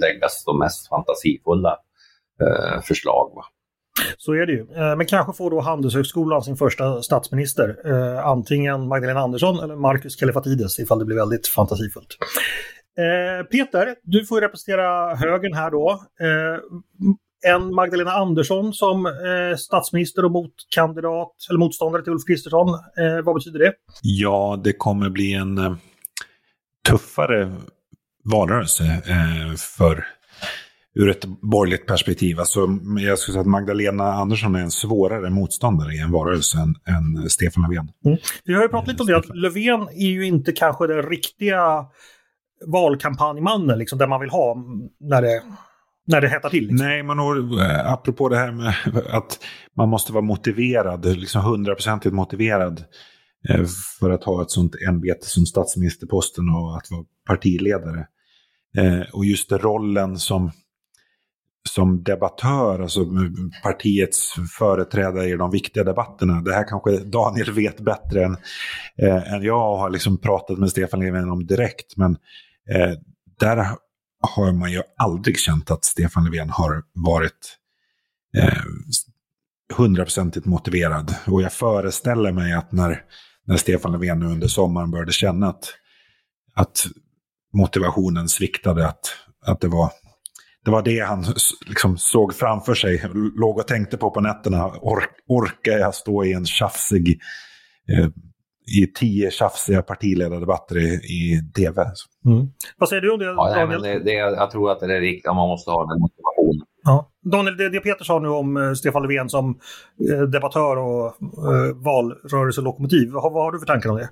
läggas 0.00 0.44
de 0.44 0.58
mest 0.58 0.88
fantasifulla 0.88 1.78
eh, 2.40 2.80
förslag. 2.82 3.32
Va? 3.34 3.44
Så 4.16 4.32
är 4.32 4.46
det 4.46 4.52
ju. 4.52 4.60
Eh, 4.60 4.96
men 4.96 5.06
kanske 5.06 5.32
får 5.32 5.50
då 5.50 5.60
Handelshögskolan 5.60 6.42
sin 6.42 6.56
första 6.56 7.02
statsminister. 7.02 7.76
Antingen 8.24 8.88
Magdalena 8.88 9.20
Andersson 9.20 9.58
eller 9.58 9.76
Marcus 9.76 10.16
Kallifatides 10.16 10.78
ifall 10.78 10.98
det 10.98 11.04
blir 11.04 11.16
väldigt 11.16 11.48
fantasifullt. 11.48 12.16
Peter, 13.50 13.94
du 14.02 14.26
får 14.26 14.40
representera 14.40 15.14
högern 15.14 15.54
här 15.54 15.70
då. 15.70 16.00
En 17.44 17.74
Magdalena 17.74 18.12
Andersson 18.12 18.72
som 18.72 19.12
statsminister 19.58 20.24
och 20.24 20.30
motkandidat 20.30 21.32
eller 21.50 21.58
motståndare 21.58 22.02
till 22.02 22.12
Ulf 22.12 22.24
Kristersson. 22.26 22.78
Vad 23.24 23.34
betyder 23.34 23.58
det? 23.58 23.72
Ja, 24.02 24.60
det 24.64 24.72
kommer 24.72 25.10
bli 25.10 25.32
en 25.32 25.76
tuffare 26.88 27.52
valrörelse 28.24 29.02
för 29.76 30.06
ur 30.94 31.10
ett 31.10 31.24
borgerligt 31.24 31.86
perspektiv. 31.86 32.40
Alltså, 32.40 32.60
jag 32.98 33.18
skulle 33.18 33.32
säga 33.32 33.40
att 33.40 33.46
Magdalena 33.46 34.04
Andersson 34.04 34.54
är 34.54 34.60
en 34.60 34.70
svårare 34.70 35.30
motståndare 35.30 35.92
i 35.92 35.98
en 35.98 36.12
valrörelse 36.12 36.58
än, 36.58 36.74
än 36.94 37.30
Stefan 37.30 37.62
Löfven. 37.62 37.88
Mm. 38.04 38.18
Vi 38.44 38.54
har 38.54 38.62
ju 38.62 38.68
pratat 38.68 38.88
lite 38.88 39.02
om 39.02 39.06
det, 39.06 39.16
att 39.16 39.36
Löfven 39.36 39.88
är 39.88 40.08
ju 40.08 40.26
inte 40.26 40.52
kanske 40.52 40.86
den 40.86 41.02
riktiga 41.02 41.84
valkampanjmannen 42.66 43.78
liksom, 43.78 43.98
där 43.98 44.06
man 44.06 44.20
vill 44.20 44.30
ha 44.30 44.56
när 45.00 45.22
det, 45.22 45.42
när 46.06 46.20
det 46.20 46.28
hettar 46.28 46.50
till. 46.50 46.66
Liksom. 46.66 46.86
Nej, 46.86 47.02
man 47.02 47.18
har, 47.18 47.62
eh, 47.62 47.92
apropå 47.92 48.28
det 48.28 48.36
här 48.36 48.52
med 48.52 48.74
att 49.10 49.38
man 49.76 49.88
måste 49.88 50.12
vara 50.12 50.24
motiverad, 50.24 51.04
liksom 51.04 51.42
hundraprocentigt 51.42 52.14
motiverad 52.14 52.84
eh, 53.48 53.64
för 54.00 54.10
att 54.10 54.24
ha 54.24 54.42
ett 54.42 54.50
sånt 54.50 54.74
ämbete 54.88 55.26
som 55.26 55.46
statsministerposten 55.46 56.48
och 56.48 56.76
att 56.76 56.90
vara 56.90 57.04
partiledare. 57.26 58.06
Eh, 58.78 59.00
och 59.12 59.24
just 59.24 59.52
rollen 59.52 60.18
som 60.18 60.50
som 61.68 62.02
debattör, 62.02 62.80
alltså 62.80 63.00
partiets 63.62 64.34
företrädare 64.58 65.28
i 65.28 65.36
de 65.36 65.50
viktiga 65.50 65.84
debatterna. 65.84 66.40
Det 66.40 66.54
här 66.54 66.68
kanske 66.68 66.98
Daniel 66.98 67.52
vet 67.52 67.80
bättre 67.80 68.24
än, 68.24 68.36
än 69.26 69.42
jag 69.42 69.72
och 69.72 69.78
har 69.78 69.90
liksom 69.90 70.18
pratat 70.18 70.58
med 70.58 70.70
Stefan 70.70 71.00
Löfven 71.00 71.30
om 71.30 71.46
direkt. 71.46 71.96
Men 71.96 72.16
där 73.40 73.76
har 74.20 74.52
man 74.52 74.72
ju 74.72 74.82
aldrig 74.96 75.38
känt 75.38 75.70
att 75.70 75.84
Stefan 75.84 76.24
Löfven 76.24 76.50
har 76.50 76.82
varit 76.92 77.58
eh, 78.36 78.62
hundraprocentigt 79.74 80.46
motiverad. 80.46 81.14
Och 81.26 81.42
jag 81.42 81.52
föreställer 81.52 82.32
mig 82.32 82.52
att 82.52 82.72
när, 82.72 83.02
när 83.46 83.56
Stefan 83.56 83.92
Löfven 83.92 84.18
nu 84.18 84.26
under 84.26 84.48
sommaren 84.48 84.90
började 84.90 85.12
känna 85.12 85.48
att, 85.48 85.74
att 86.54 86.86
motivationen 87.54 88.28
sviktade, 88.28 88.88
att, 88.88 89.14
att 89.46 89.60
det 89.60 89.68
var 89.68 89.90
det 90.66 90.72
var 90.72 90.82
det 90.82 91.00
han 91.00 91.24
liksom 91.66 91.98
såg 91.98 92.34
framför 92.34 92.74
sig, 92.74 93.02
låg 93.36 93.58
och 93.58 93.68
tänkte 93.68 93.96
på 93.96 94.10
på 94.10 94.20
nätterna. 94.20 94.66
Or 94.66 95.04
orkar 95.28 95.72
jag 95.72 95.94
stå 95.94 96.24
i 96.24 96.32
en 96.32 96.46
tjafsig, 96.46 97.20
eh, 97.92 98.08
i 98.66 98.86
tio 98.86 99.30
tjafsiga 99.30 99.82
partiledardebatter 99.82 100.76
i, 100.78 100.94
i 101.04 101.42
tv? 101.56 101.84
Mm. 102.26 102.46
Vad 102.76 102.88
säger 102.88 103.02
du 103.02 103.12
om 103.12 103.18
det, 103.18 103.24
ja, 103.24 103.54
Daniel? 103.54 103.82
Det, 103.82 103.98
det, 103.98 104.12
jag 104.12 104.50
tror 104.50 104.70
att 104.70 104.80
det 104.80 104.96
är 104.96 105.00
riktigt, 105.00 105.26
man 105.26 105.48
måste 105.48 105.70
ha 105.70 105.86
den 105.86 106.00
motivationen. 106.00 106.66
Ja. 106.84 107.10
Daniel, 107.32 107.56
det, 107.56 107.68
det 107.68 107.80
Peter 107.80 108.04
sa 108.04 108.18
nu 108.18 108.28
om 108.28 108.56
eh, 108.56 108.72
Stefan 108.72 109.02
Löfven 109.02 109.28
som 109.28 109.58
eh, 110.12 110.22
debattör 110.22 110.76
och 110.76 111.06
eh, 111.06 111.74
valrörelselokomotiv, 111.74 113.10
vad, 113.10 113.32
vad 113.32 113.44
har 113.44 113.52
du 113.52 113.58
för 113.58 113.66
tankar 113.66 113.90
om 113.90 113.96
det? 113.96 114.08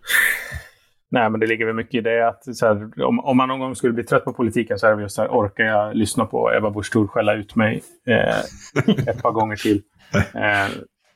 Nej, 1.11 1.30
men 1.30 1.40
det 1.40 1.46
ligger 1.46 1.66
väl 1.66 1.75
mycket 1.75 1.94
i 1.94 2.00
det 2.00 2.28
att 2.28 2.42
här, 2.62 3.02
om, 3.04 3.20
om, 3.20 3.37
man 3.37 3.49
någon 3.49 3.61
gång 3.61 3.75
skulle 3.75 3.92
bli 3.92 4.04
trött 4.04 4.25
på 4.25 4.32
politiken 4.32 4.78
så 4.78 4.87
är 4.87 4.96
det 4.96 5.02
just 5.02 5.14
så 5.14 5.23
här, 5.23 5.28
orkar 5.28 5.64
jag 5.64 5.96
lyssna 5.96 6.25
på 6.25 6.52
Ebba 6.52 6.70
Busch 6.70 6.92
Thor 6.92 7.06
skälla 7.06 7.34
ut 7.34 7.56
mig 7.56 7.82
eh, 8.06 9.08
ett 9.08 9.23
par 9.23 9.32
gånger 9.32 9.56
till? 9.56 9.82
Eh, 10.14 10.68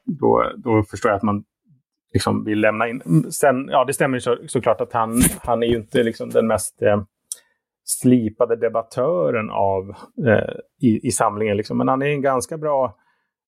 då, 0.05 0.53
då 0.57 0.83
förstår 0.83 1.11
jag 1.11 1.17
att 1.17 1.23
man 1.23 1.45
liksom 2.13 2.45
vill 2.45 2.61
lämna 2.61 2.89
in. 2.89 3.03
Mm, 3.07 3.31
sen, 3.31 3.69
ja, 3.69 3.85
det 3.85 3.95
stämmer 3.95 4.19
så, 4.19 4.37
såklart 4.47 4.81
att 4.81 4.93
han, 4.93 5.21
han 5.41 5.63
är 5.63 5.67
ju 5.67 5.77
inte 5.77 6.03
liksom 6.03 6.31
den 6.31 6.47
mest 6.47 6.83
eh, 6.83 7.03
slipade 7.85 8.57
debattören 8.57 9.51
av, 9.51 9.89
eh, 10.27 10.55
i, 10.81 11.07
i 11.09 11.11
samlingen, 11.11 11.57
liksom. 11.57 11.79
men 11.79 11.89
han 11.89 12.03
är 12.03 12.07
en 12.07 12.23
ganska 12.23 12.59
bra 12.59 12.97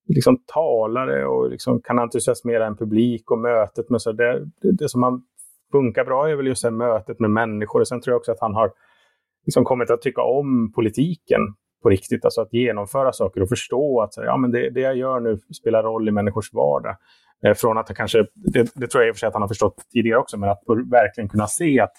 liksom, 0.09 0.37
talare 0.47 1.27
och 1.27 1.51
liksom, 1.51 1.81
kan 1.83 1.99
entusiasmera 1.99 2.67
en 2.67 2.77
publik 2.77 3.31
och 3.31 3.39
mötet 3.39 3.91
med 3.91 4.03
så 4.03 4.13
det, 4.13 4.39
det, 4.63 4.73
det 4.73 4.89
som 4.89 5.03
han 5.03 5.23
funkar 5.73 6.05
bra 6.05 6.31
är 6.31 6.37
väl 6.37 6.47
just 6.47 6.63
det 6.63 6.71
mötet 6.71 7.21
med 7.21 7.31
människor. 7.31 7.81
Och 7.81 7.89
sen 7.89 8.01
tror 8.01 8.13
jag 8.13 8.19
också 8.19 8.33
att 8.33 8.41
han 8.41 8.55
har 8.55 8.73
liksom 9.47 9.65
kommit 9.65 9.91
att 9.91 10.03
tycka 10.03 10.23
om 10.23 10.73
politiken 10.73 11.41
på 11.83 11.89
riktigt. 11.89 12.25
Alltså 12.25 12.41
att 12.41 12.53
genomföra 12.53 13.13
saker 13.13 13.43
och 13.43 13.49
förstå 13.49 14.01
att 14.01 14.17
ja, 14.17 14.37
men 14.37 14.51
det, 14.51 14.71
det 14.71 14.81
jag 14.81 14.97
gör 14.97 15.21
nu 15.21 15.39
spelar 15.61 15.83
roll 15.83 16.09
i 16.09 16.13
människors 16.13 16.53
vardag. 16.53 16.97
Eh, 17.47 17.55
från 17.55 17.79
att 17.79 17.97
kanske, 17.97 18.27
det, 18.35 18.71
det, 18.75 18.87
tror 18.87 19.03
jag 19.03 19.09
i 19.09 19.13
och 19.13 19.17
för 19.17 19.19
sig 19.19 19.27
att 19.27 19.35
han 19.35 19.43
har 19.43 19.49
förstått 19.49 19.75
tidigare 19.93 20.19
också, 20.19 20.37
men 20.37 20.49
att 20.49 20.63
verkligen 20.91 21.29
kunna 21.29 21.47
se 21.47 21.81
att 21.81 21.93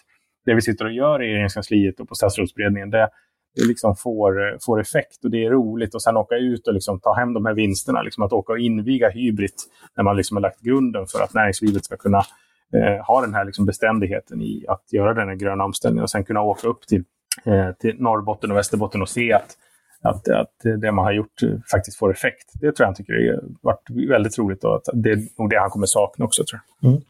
det 0.45 0.53
vi 0.53 0.61
sitter 0.61 0.85
och 0.85 0.91
gör 0.91 1.23
i 1.23 1.27
regeringskansliet 1.27 1.99
och 1.99 2.09
på 2.09 2.15
statsrådsberedningen, 2.15 2.89
det, 2.89 3.09
det 3.55 3.67
liksom 3.67 3.95
får, 3.95 4.57
får 4.65 4.81
effekt 4.81 5.25
och 5.25 5.31
det 5.31 5.45
är 5.45 5.49
roligt. 5.49 5.95
Och 5.95 6.01
sen 6.01 6.17
åka 6.17 6.35
ut 6.35 6.67
och 6.67 6.73
liksom 6.73 6.99
ta 6.99 7.13
hem 7.13 7.33
de 7.33 7.45
här 7.45 7.53
vinsterna. 7.53 8.01
Liksom 8.01 8.23
att 8.23 8.33
åka 8.33 8.53
och 8.53 8.59
inviga 8.59 9.09
Hybrit 9.09 9.63
när 9.97 10.03
man 10.03 10.17
liksom 10.17 10.37
har 10.37 10.41
lagt 10.41 10.61
grunden 10.61 11.07
för 11.07 11.23
att 11.23 11.33
näringslivet 11.33 11.85
ska 11.85 11.97
kunna 11.97 12.23
eh, 12.73 13.05
ha 13.05 13.21
den 13.21 13.33
här 13.33 13.45
liksom 13.45 13.65
bestämdigheten 13.65 14.41
i 14.41 14.65
att 14.67 14.93
göra 14.93 15.13
den 15.13 15.27
här 15.27 15.35
gröna 15.35 15.63
omställningen 15.63 16.03
och 16.03 16.09
sen 16.09 16.23
kunna 16.23 16.41
åka 16.41 16.67
upp 16.67 16.87
till, 16.87 17.03
eh, 17.45 17.71
till 17.71 18.01
Norrbotten 18.01 18.51
och 18.51 18.57
Västerbotten 18.57 19.01
och 19.01 19.09
se 19.09 19.33
att, 19.33 19.57
att, 20.03 20.27
att 20.27 20.81
det 20.81 20.91
man 20.91 21.05
har 21.05 21.11
gjort 21.11 21.41
faktiskt 21.71 21.97
får 21.97 22.11
effekt. 22.11 22.51
Det 22.53 22.59
tror 22.59 22.75
jag 22.77 22.85
han 22.85 22.95
tycker 22.95 23.13
är 23.13 23.39
varit 23.61 24.09
väldigt 24.09 24.37
roligt 24.37 24.63
och 24.63 24.75
att 24.75 24.85
det 24.93 25.11
är 25.11 25.17
nog 25.37 25.49
det 25.49 25.59
han 25.59 25.69
kommer 25.69 25.85
sakna 25.85 26.25
också. 26.25 26.43
tror 26.43 26.61
jag. 26.81 26.89
Mm. 26.89 27.01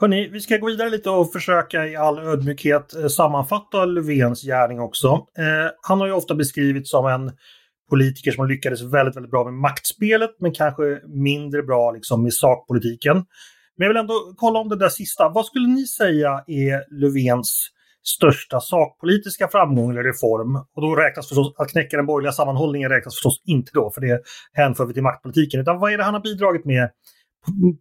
Hörrni, 0.00 0.28
vi 0.28 0.40
ska 0.40 0.56
gå 0.56 0.66
vidare 0.66 0.90
lite 0.90 1.10
och 1.10 1.32
försöka 1.32 1.86
i 1.86 1.96
all 1.96 2.18
ödmjukhet 2.18 2.94
eh, 2.94 3.06
sammanfatta 3.06 3.84
Löfvens 3.84 4.42
gärning 4.42 4.80
också. 4.80 5.06
Eh, 5.38 5.70
han 5.82 6.00
har 6.00 6.06
ju 6.06 6.12
ofta 6.12 6.34
beskrivits 6.34 6.90
som 6.90 7.06
en 7.06 7.32
politiker 7.90 8.30
som 8.30 8.48
lyckades 8.48 8.82
väldigt, 8.82 9.16
väldigt 9.16 9.30
bra 9.30 9.44
med 9.44 9.54
maktspelet 9.54 10.30
men 10.40 10.52
kanske 10.52 11.00
mindre 11.06 11.62
bra 11.62 11.90
liksom, 11.90 12.22
med 12.22 12.34
sakpolitiken. 12.34 13.16
Men 13.76 13.86
jag 13.86 13.88
vill 13.88 14.00
ändå 14.00 14.34
kolla 14.36 14.58
om 14.58 14.68
det 14.68 14.76
där 14.76 14.88
sista. 14.88 15.28
Vad 15.28 15.46
skulle 15.46 15.68
ni 15.68 15.86
säga 15.86 16.44
är 16.46 17.00
Löfvens 17.00 17.68
största 18.02 18.60
sakpolitiska 18.60 19.48
framgång 19.48 19.90
eller 19.90 20.02
reform? 20.02 20.56
Och 20.56 20.82
då 20.82 20.94
räknas 20.94 21.28
förstås, 21.28 21.54
att 21.58 21.70
knäcka 21.70 21.96
den 21.96 22.06
borgerliga 22.06 22.32
sammanhållningen 22.32 22.90
räknas 22.90 23.14
förstås 23.14 23.42
inte 23.46 23.70
då, 23.74 23.90
för 23.90 24.00
det 24.00 24.22
hänför 24.52 24.86
vi 24.86 24.94
till 24.94 25.02
maktpolitiken. 25.02 25.60
Utan 25.60 25.78
vad 25.78 25.92
är 25.92 25.98
det 25.98 26.04
han 26.04 26.14
har 26.14 26.20
bidragit 26.20 26.64
med 26.64 26.90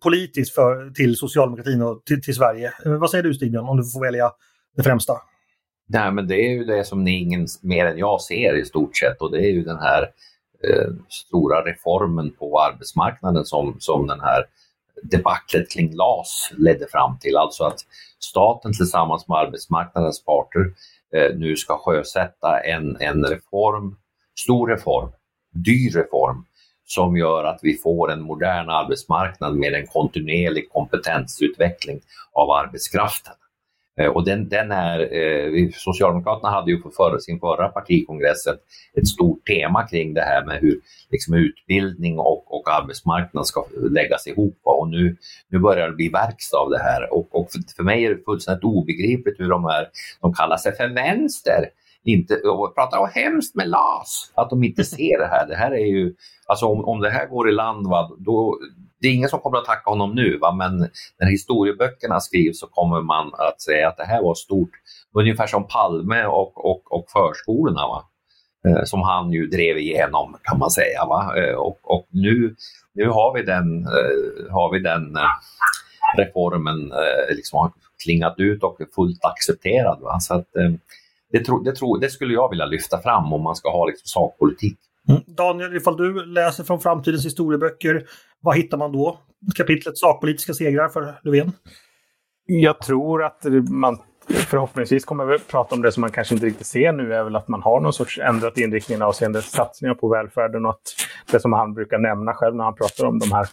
politiskt 0.04 0.56
för, 0.56 0.90
till 0.90 1.16
socialdemokratin 1.16 1.82
och 1.82 2.06
till, 2.06 2.22
till 2.22 2.36
Sverige? 2.36 2.74
Eh, 2.86 2.92
vad 2.92 3.10
säger 3.10 3.24
du 3.24 3.34
Stigbjörn, 3.34 3.70
om 3.70 3.78
du 3.78 3.84
får 3.84 4.02
välja 4.06 4.32
det 4.76 4.84
främsta? 4.84 5.14
Nej, 5.90 6.12
men 6.12 6.28
det 6.28 6.36
är 6.36 6.50
ju 6.50 6.64
det 6.64 6.84
som 6.84 7.04
ni 7.04 7.20
ingen 7.20 7.48
mer 7.62 7.86
än 7.86 7.98
jag 7.98 8.22
ser 8.22 8.58
i 8.58 8.66
stort 8.66 8.98
sett 8.98 9.22
och 9.22 9.32
det 9.32 9.38
är 9.38 9.52
ju 9.52 9.64
den 9.64 9.80
här 9.80 10.02
eh, 10.70 10.94
stora 11.10 11.66
reformen 11.66 12.32
på 12.40 12.62
arbetsmarknaden 12.62 13.46
som, 13.46 13.76
som 13.80 14.08
den 14.08 14.20
här 14.20 14.44
debaclet 15.04 15.72
kring 15.72 15.96
LAS 15.96 16.52
ledde 16.58 16.88
fram 16.88 17.20
till. 17.20 17.38
Alltså 17.38 17.64
att 17.64 17.80
staten 18.20 18.74
tillsammans 18.74 19.28
med 19.28 19.38
arbetsmarknadens 19.38 20.26
parter 20.26 20.74
eh, 21.16 21.38
nu 21.38 21.56
ska 21.56 21.78
sjösätta 21.78 22.60
en, 22.60 22.98
en 23.00 23.26
reform, 23.26 23.96
stor 24.40 24.68
reform, 24.68 25.12
dyr 25.54 25.92
reform, 25.92 26.46
som 26.86 27.18
gör 27.18 27.44
att 27.44 27.60
vi 27.62 27.78
får 27.78 28.12
en 28.12 28.22
modern 28.22 28.70
arbetsmarknad 28.70 29.56
med 29.56 29.74
en 29.74 29.88
kontinuerlig 29.88 30.70
kompetensutveckling 30.70 32.02
av 32.34 32.52
arbetskraften. 32.52 33.34
Eh, 34.02 34.10
och 34.10 34.26
den, 34.26 34.50
den 34.50 34.72
här, 34.72 35.00
eh, 35.00 35.70
Socialdemokraterna 35.74 36.50
hade 36.50 36.72
ju 36.72 36.82
på 36.82 36.90
för, 36.90 37.20
sin 37.20 37.40
förra 37.40 37.68
partikongress 37.68 38.48
ett, 38.98 39.08
stort 39.08 39.48
tema 39.48 39.88
kring 39.88 40.14
det 40.14 40.22
här 40.22 40.46
med 40.46 40.60
hur 40.62 40.80
liksom, 41.12 41.34
utbildning 41.34 42.20
och, 42.20 42.56
och 42.56 42.74
arbetsmarknad 42.74 43.48
ska 43.48 43.66
läggas 43.92 44.28
ihop. 44.28 44.60
Och 44.64 44.90
nu, 44.90 45.18
nu 45.50 45.60
börjar 45.60 45.90
det 45.90 45.96
bli 45.96 46.10
verkstad 46.10 46.58
av 46.58 46.70
det 46.70 46.80
här. 46.80 47.14
Och, 47.14 47.28
och 47.32 47.52
för, 47.52 47.76
för 47.76 47.84
mig 47.84 48.06
är 48.06 48.10
det 48.10 48.24
fullständigt 48.26 48.64
obegripligt 48.64 49.40
hur 49.40 49.50
de, 49.50 49.66
här, 49.66 49.88
de 50.22 50.34
kallar 50.34 50.58
sig 50.58 50.76
för 50.76 50.88
vänster 50.88 51.66
inte 52.04 52.36
och 52.36 52.76
pratar 52.76 52.98
om 52.98 53.10
hemskt 53.14 53.56
med 53.56 53.70
LAS, 53.70 54.32
att 54.36 54.50
de 54.50 54.64
inte 54.64 54.84
ser 54.84 55.20
det 55.20 55.28
här. 55.28 55.48
Det 55.48 55.56
här 55.56 55.72
är 55.72 55.86
ju, 55.86 56.16
alltså 56.46 56.66
om, 56.66 56.86
om 56.86 57.00
det 57.00 57.10
här 57.10 57.28
går 57.28 57.50
i 57.50 57.52
land, 57.52 57.88
va, 57.88 58.12
då, 58.20 58.60
det 59.02 59.08
är 59.08 59.14
ingen 59.14 59.30
som 59.30 59.40
kommer 59.40 59.58
att 59.58 59.66
tacka 59.66 59.90
honom 59.90 60.16
nu, 60.16 60.38
va? 60.38 60.52
men 60.52 60.78
när 61.20 61.30
historieböckerna 61.30 62.20
skrivs 62.20 62.60
så 62.60 62.68
kommer 62.68 63.02
man 63.02 63.32
att 63.34 63.62
säga 63.62 63.88
att 63.88 63.98
det 63.98 64.06
här 64.06 64.22
var 64.22 64.36
stort. 64.36 64.70
Ungefär 65.14 65.48
som 65.48 65.68
Palme 65.68 66.26
och, 66.26 66.66
och, 66.72 66.92
och 66.92 67.06
förskolorna. 67.10 67.88
Va? 67.88 68.04
Eh, 68.68 68.84
som 68.84 69.02
han 69.02 69.32
ju 69.32 69.48
drev 69.48 69.78
igenom 69.78 70.38
kan 70.44 70.60
man 70.60 70.72
säga. 70.72 71.06
Va? 71.06 71.34
Eh, 71.38 71.56
och, 71.56 71.80
och 71.84 72.08
nu, 72.10 72.56
nu 72.94 73.10
har 73.10 73.34
vi 73.34 73.44
den, 73.44 73.86
eh, 73.86 74.52
har 74.54 74.72
vi 74.72 74.80
den 74.80 75.16
eh, 75.16 75.24
reformen 76.18 76.92
eh, 76.92 77.36
liksom 77.36 77.60
har 77.60 77.72
klingat 78.04 78.36
ut 78.38 78.64
och 78.64 78.82
är 78.82 78.88
fullt 78.96 79.26
accepterad. 79.26 80.00
Va? 80.02 80.20
Så 80.20 80.34
att, 80.34 80.56
eh, 80.56 80.72
det, 81.32 81.46
tro, 81.46 81.60
det, 81.60 81.76
tro, 81.76 81.98
det 81.98 82.10
skulle 82.10 82.34
jag 82.34 82.50
vilja 82.50 82.66
lyfta 82.66 83.02
fram 83.02 83.34
om 83.34 83.42
man 83.42 83.56
ska 83.56 83.72
ha 83.72 83.86
liksom 83.86 84.06
sakpolitik. 84.06 84.78
Mm. 85.12 85.24
Daniel, 85.28 85.76
ifall 85.76 85.98
du 85.98 86.26
läser 86.26 86.64
från 86.64 86.80
framtidens 86.80 87.26
historieböcker, 87.26 88.08
vad 88.40 88.56
hittar 88.58 88.78
man 88.78 88.92
då? 88.92 89.20
Kapitlet 89.56 89.98
sakpolitiska 89.98 90.54
segrar 90.54 90.90
för 90.90 91.16
Löfven? 91.24 91.52
Jag 92.46 92.82
tror 92.82 93.24
att 93.24 93.46
man 93.70 93.98
förhoppningsvis 94.28 95.06
kommer 95.06 95.26
vi 95.26 95.40
prata 95.40 95.76
om 95.76 95.82
det 95.82 95.92
som 95.92 96.02
man 96.02 96.12
kanske 96.12 96.34
inte 96.34 96.46
riktigt 96.46 96.68
ser 96.68 96.92
nu 96.92 97.14
är 97.14 97.24
väl 97.24 97.36
att 97.36 97.48
man 97.48 97.62
har 97.62 97.80
någon 97.80 97.94
sorts 97.94 98.20
ändrat 98.20 98.58
inriktning 98.58 99.02
avseende 99.02 99.42
satsningar 99.42 99.94
på 99.94 100.10
välfärden 100.10 100.66
och 100.66 100.72
att 100.72 100.82
det 101.32 101.40
som 101.40 101.54
han 101.54 101.74
brukar 101.74 101.98
nämna 101.98 102.34
själv 102.34 102.56
när 102.56 102.64
han 102.64 102.76
pratar 102.76 103.06
om 103.06 103.20
de 103.20 103.32
här 103.32 103.48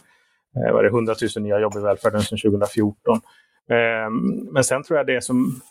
eh, 0.55 0.73
var 0.73 0.83
det, 0.83 0.89
100 0.89 1.15
000 1.35 1.43
nya 1.43 1.59
jobb 1.59 1.75
i 1.75 1.79
välfärden 1.79 2.21
sedan 2.21 2.37
2014. 2.37 3.21
Ehm, 3.71 4.13
men 4.51 4.63
sen 4.63 4.83
tror 4.83 4.97
jag 4.97 5.07
det 5.07 5.23
som 5.23 5.61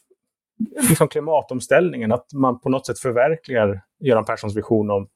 liksom 0.89 1.09
klimatomställningen, 1.09 2.13
att 2.13 2.33
man 2.35 2.61
på 2.61 2.69
något 2.69 2.87
sätt 2.87 2.99
förverkligar 2.99 3.81
Göran 4.01 4.25
Perssons 4.25 4.57
vision 4.57 4.91
om 4.91 5.09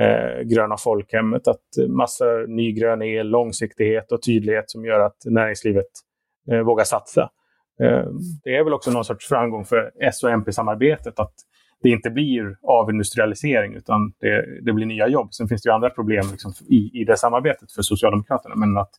eh, 0.00 0.42
gröna 0.42 0.76
folkhemmet, 0.76 1.48
att 1.48 1.88
massa 1.88 2.24
ny 2.48 2.72
grön 2.72 3.02
el, 3.02 3.28
långsiktighet 3.28 4.12
och 4.12 4.22
tydlighet 4.22 4.70
som 4.70 4.84
gör 4.84 5.00
att 5.00 5.16
näringslivet 5.24 5.86
eh, 6.50 6.60
vågar 6.60 6.84
satsa. 6.84 7.30
Eh, 7.82 8.04
det 8.44 8.56
är 8.56 8.64
väl 8.64 8.72
också 8.72 8.90
någon 8.90 9.04
sorts 9.04 9.28
framgång 9.28 9.64
för 9.64 9.92
S 10.00 10.22
och 10.22 10.30
MP-samarbetet 10.30 11.18
att 11.18 11.34
det 11.82 11.88
inte 11.88 12.10
blir 12.10 12.56
avindustrialisering 12.62 13.74
utan 13.74 14.12
det, 14.20 14.60
det, 14.64 14.72
blir 14.72 14.86
nya 14.86 15.08
jobb. 15.08 15.34
Sen 15.34 15.48
finns 15.48 15.62
det 15.62 15.68
ju 15.68 15.74
andra 15.74 15.90
problem 15.90 16.26
liksom 16.30 16.52
i, 16.68 17.00
i 17.00 17.04
det 17.04 17.16
samarbetet 17.16 17.72
för 17.72 17.82
Socialdemokraterna. 17.82 18.54
Men 18.54 18.76
att, 18.76 18.90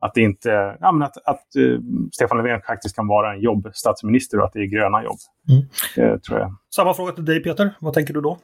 att, 0.00 0.14
det 0.14 0.20
inte, 0.20 0.76
ja, 0.80 0.92
men 0.92 1.02
att, 1.02 1.16
att 1.24 1.46
uh, 1.58 1.80
Stefan 2.12 2.38
Löfven 2.38 2.60
faktiskt 2.60 2.96
kan 2.96 3.06
vara 3.06 3.34
en 3.34 3.40
jobbstatsminister 3.40 4.38
och 4.38 4.46
att 4.46 4.52
det 4.52 4.60
är 4.60 4.66
gröna 4.66 5.04
jobb. 5.04 5.18
Mm. 5.48 5.66
Det, 5.96 6.22
tror 6.22 6.38
jag. 6.38 6.54
Samma 6.74 6.94
fråga 6.94 7.12
till 7.12 7.24
dig 7.24 7.42
Peter. 7.42 7.70
Vad 7.80 7.94
tänker 7.94 8.14
du 8.14 8.20
då? 8.20 8.38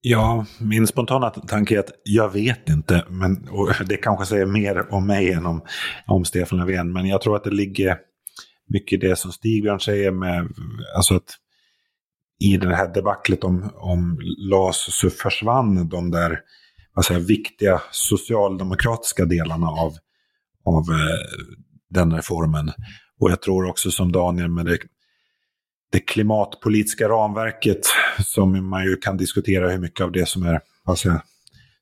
Ja, 0.00 0.46
min 0.60 0.86
spontana 0.86 1.30
tanke 1.30 1.74
är 1.74 1.78
att 1.78 1.90
jag 2.04 2.32
vet 2.32 2.68
inte. 2.68 3.04
Men, 3.08 3.48
det 3.86 3.96
kanske 3.96 4.26
säger 4.26 4.46
mer 4.46 4.92
om 4.94 5.06
mig 5.06 5.32
än 5.32 5.46
om, 5.46 5.62
om 6.06 6.24
Stefan 6.24 6.58
Löfven. 6.58 6.92
Men 6.92 7.06
jag 7.06 7.20
tror 7.20 7.36
att 7.36 7.44
det 7.44 7.50
ligger 7.50 7.98
mycket 8.68 9.00
det 9.00 9.16
som 9.18 9.32
Stigbjörn 9.32 9.80
säger 9.80 10.10
med, 10.10 10.48
alltså 10.96 11.14
att 11.14 11.36
i 12.40 12.56
det 12.56 12.76
här 12.76 12.94
debaclet 12.94 13.44
om, 13.44 13.70
om 13.74 14.18
LAS 14.38 14.86
så 14.90 15.10
försvann 15.10 15.88
de 15.88 16.10
där 16.10 16.40
vad 16.94 17.04
säger, 17.04 17.20
viktiga 17.20 17.82
socialdemokratiska 17.90 19.24
delarna 19.24 19.66
av, 19.66 19.92
av 20.64 20.82
eh, 20.90 21.46
den 21.90 22.12
reformen. 22.12 22.70
Och 23.20 23.30
jag 23.30 23.42
tror 23.42 23.68
också 23.68 23.90
som 23.90 24.12
Daniel 24.12 24.48
med 24.48 24.66
det, 24.66 24.78
det 25.92 26.00
klimatpolitiska 26.00 27.08
ramverket 27.08 27.80
som 28.18 28.68
man 28.68 28.84
ju 28.84 28.96
kan 28.96 29.16
diskutera 29.16 29.70
hur 29.70 29.78
mycket 29.78 30.00
av 30.04 30.12
det 30.12 30.28
som 30.28 30.42
är 30.42 30.60
alltså, 30.84 31.20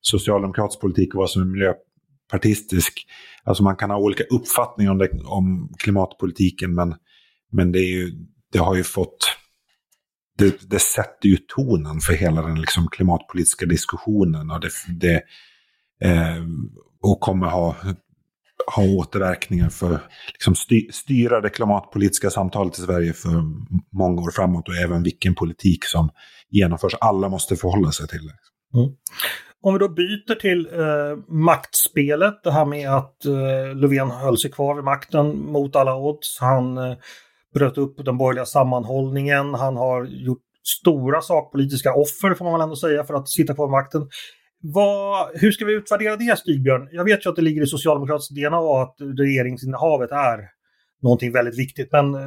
socialdemokratisk 0.00 0.80
politik 0.80 1.14
och 1.14 1.20
vad 1.20 1.30
som 1.30 1.42
är 1.42 1.46
miljöpartistisk. 1.46 3.06
Alltså 3.44 3.62
man 3.62 3.76
kan 3.76 3.90
ha 3.90 3.98
olika 3.98 4.24
uppfattningar 4.24 4.90
om, 4.90 4.98
det, 4.98 5.10
om 5.24 5.74
klimatpolitiken 5.78 6.74
men, 6.74 6.94
men 7.52 7.72
det, 7.72 7.78
ju, 7.78 8.10
det, 8.52 8.58
har 8.58 8.76
ju 8.76 8.84
fått... 8.84 9.36
Det, 10.38 10.70
det 10.70 10.78
sätter 10.78 11.28
ju 11.28 11.36
tonen 11.36 12.00
för 12.00 12.12
hela 12.12 12.42
den 12.42 12.60
liksom 12.60 12.88
klimatpolitiska 12.88 13.66
diskussionen 13.66 14.50
och, 14.50 14.60
det, 14.60 14.70
det 15.00 15.22
eh, 16.08 16.44
och 17.02 17.20
kommer 17.20 17.46
ha, 17.46 17.76
ha 18.74 18.82
återverkningar 18.82 19.68
för 19.68 19.98
liksom 20.32 20.54
sty, 20.54 20.88
styra 20.92 21.40
det 21.40 21.50
klimatpolitiska 21.50 22.30
samtalet 22.30 22.78
i 22.78 22.82
Sverige 22.82 23.12
för 23.12 23.42
många 23.92 24.22
år 24.22 24.30
framåt 24.30 24.68
och 24.68 24.76
även 24.76 25.02
vilken 25.02 25.34
politik 25.34 25.84
som 25.84 26.10
genomförs. 26.50 26.94
Alla 27.00 27.28
måste 27.28 27.56
förhålla 27.56 27.92
sig 27.92 28.08
till 28.08 28.26
det. 28.26 28.78
Mm. 28.78 28.90
Om 29.62 29.72
vi 29.72 29.78
då 29.78 29.88
byter 29.88 30.34
till 30.34 30.68
eh, 30.72 31.34
maktspelet, 31.34 32.34
det 32.44 32.50
här 32.50 32.64
med 32.64 32.90
att 32.90 33.24
eh, 33.24 33.76
Löfven 33.76 34.10
höll 34.10 34.38
sig 34.38 34.50
kvar 34.50 34.74
vid 34.74 34.84
makten 34.84 35.38
mot 35.38 35.76
alla 35.76 35.96
odds. 35.96 36.38
Han 36.40 36.78
eh, 36.78 36.96
bröt 37.54 37.78
upp 37.78 38.04
den 38.04 38.18
borgerliga 38.18 38.46
sammanhållningen. 38.46 39.54
Han 39.54 39.76
har 39.76 40.04
gjort 40.04 40.42
stora 40.80 41.20
sakpolitiska 41.20 41.94
offer 41.94 42.34
får 42.34 42.44
man 42.44 42.54
väl 42.54 42.62
ändå 42.62 42.76
säga 42.76 43.04
för 43.04 43.14
att 43.14 43.28
sitta 43.28 43.54
kvar 43.54 43.66
vid 43.66 43.70
makten. 43.70 44.08
Vad, 44.62 45.28
hur 45.34 45.52
ska 45.52 45.64
vi 45.64 45.74
utvärdera 45.74 46.16
det 46.16 46.38
Stigbjörn? 46.38 46.88
Jag 46.92 47.04
vet 47.04 47.26
ju 47.26 47.30
att 47.30 47.36
det 47.36 47.42
ligger 47.42 47.62
i 47.62 47.66
socialdemokratiskt 47.66 48.34
DNA 48.34 48.82
att 48.82 48.96
regeringsinnehavet 49.18 50.10
är 50.10 50.38
någonting 51.02 51.32
väldigt 51.32 51.58
viktigt. 51.58 51.88
Men 51.92 52.14
eh, 52.14 52.20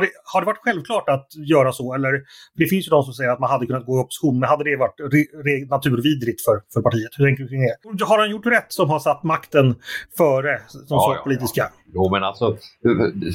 det, 0.00 0.08
har 0.32 0.40
det 0.40 0.46
varit 0.46 0.60
självklart 0.62 1.08
att 1.08 1.26
göra 1.48 1.72
så? 1.72 1.94
Eller 1.94 2.12
det 2.54 2.66
finns 2.66 2.86
ju 2.86 2.90
de 2.90 3.02
som 3.02 3.14
säger 3.14 3.30
att 3.30 3.40
man 3.40 3.50
hade 3.50 3.66
kunnat 3.66 3.86
gå 3.86 3.96
i 3.96 4.00
opposition, 4.00 4.38
men 4.38 4.48
hade 4.48 4.64
det 4.64 4.76
varit 4.76 5.00
re, 5.00 5.20
re, 5.44 5.66
naturvidrigt 5.66 6.44
för, 6.44 6.62
för 6.74 6.82
partiet? 6.82 7.10
Hur 7.16 7.24
tänker 7.26 7.42
du 7.42 7.48
kring 7.48 7.62
det? 7.62 8.04
Har 8.04 8.18
han 8.18 8.30
gjort 8.30 8.46
rätt 8.46 8.72
som 8.72 8.90
har 8.90 8.98
satt 8.98 9.22
makten 9.22 9.74
före 10.16 10.60
de 10.72 10.84
ja? 10.88 11.22
Ja, 11.56 11.64
ja. 11.64 11.68
Jo, 11.94 12.10
men 12.10 12.24
alltså 12.24 12.56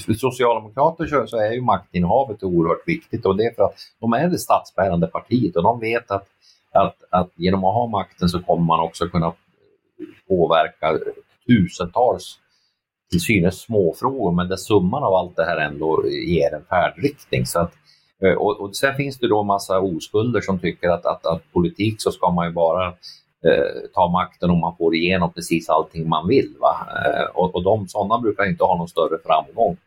för 0.06 0.14
socialdemokrater 0.14 1.26
så 1.26 1.38
är 1.38 1.52
ju 1.52 1.62
maktinnehavet 1.62 2.44
oerhört 2.44 2.88
viktigt 2.88 3.26
och 3.26 3.38
det 3.38 3.44
är 3.44 3.56
för 3.56 3.64
att 3.64 3.76
de 4.00 4.14
är 4.14 4.28
det 4.28 4.38
statsbärande 4.38 5.08
partiet 5.08 5.56
och 5.56 5.64
de 5.64 5.80
vet 5.80 6.12
att, 6.12 6.28
att, 6.76 6.96
att 7.10 7.30
genom 7.36 7.64
att 7.64 7.74
ha 7.74 7.88
makten 7.88 8.30
så 8.30 8.40
kommer 8.40 8.66
man 8.66 8.80
också 8.80 9.08
kunna 9.10 9.34
påverka 10.28 11.00
tusentals 11.48 12.40
till 13.12 13.22
synes 13.22 13.62
småfrågor, 13.62 14.32
men 14.32 14.48
där 14.48 14.56
summan 14.56 15.04
av 15.04 15.14
allt 15.14 15.36
det 15.36 15.46
här 15.46 15.58
ändå 15.58 16.04
ger 16.08 16.54
en 16.54 16.66
färdriktning. 16.66 17.46
Så 17.46 17.60
att, 17.60 17.74
eh, 18.24 18.34
och, 18.34 18.62
och 18.62 18.76
sen 18.76 18.96
finns 18.96 19.20
det 19.20 19.28
då 19.28 19.42
en 19.42 19.48
massa 19.48 19.80
oskulder 19.80 20.42
som 20.42 20.60
tycker 20.60 20.90
att, 20.90 21.06
att, 21.06 21.26
att 21.26 21.54
politik 21.54 21.96
så 21.98 22.12
ska 22.12 22.32
man 22.32 22.48
ju 22.48 22.54
bara 22.54 22.88
eh, 23.46 23.90
ta 23.94 24.08
makten 24.10 24.50
om 24.50 24.60
man 24.60 24.78
får 24.78 24.96
igenom 24.96 25.34
precis 25.34 25.70
allting 25.70 26.10
man 26.10 26.28
vill. 26.28 26.56
Va? 26.60 26.88
Eh, 27.06 27.36
och 27.36 27.56
och 27.56 27.64
de, 27.64 27.88
sådana 27.88 28.22
brukar 28.22 28.46
inte 28.46 28.64
ha 28.64 28.78
någon 28.78 28.88
större 28.88 29.18
framgång. 29.26 29.78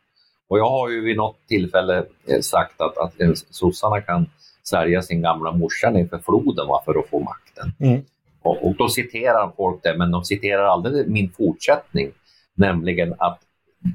Och 0.49 0.59
jag 0.59 0.69
har 0.69 0.89
ju 0.89 1.01
vid 1.01 1.17
något 1.17 1.47
tillfälle 1.47 2.05
eh, 2.27 2.39
sagt 2.41 2.81
att, 2.81 2.97
att 2.97 3.21
eh, 3.21 3.31
sossarna 3.33 4.01
kan 4.01 4.25
sälja 4.69 5.01
sin 5.01 5.21
gamla 5.21 5.51
morsa 5.51 5.99
inför 5.99 6.19
floden 6.19 6.67
va, 6.67 6.81
för 6.85 6.99
att 6.99 7.09
få 7.09 7.19
makten. 7.19 7.71
Mm. 7.79 8.01
Och, 8.41 8.67
och, 8.67 8.75
då 8.75 8.89
citerar 8.89 9.51
folk 9.57 9.83
det, 9.83 9.97
men 9.97 10.11
de 10.11 10.25
citerar 10.25 10.63
aldrig 10.63 11.07
min 11.07 11.31
fortsättning. 11.37 12.11
Nämligen 12.55 13.15
att 13.17 13.39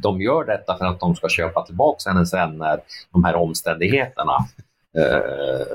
de 0.03 0.21
gör 0.21 0.45
detta 0.45 0.79
för 0.79 0.85
att 0.85 1.01
de 1.01 1.17
ska 1.17 1.29
köpa 1.29 1.63
tillbaka 1.63 2.11
henne 2.11 2.27
sen 2.27 2.59
när 2.59 2.81
de 3.13 3.25
här 3.25 3.35
omständigheterna 3.35 4.37
eh, 4.99 5.67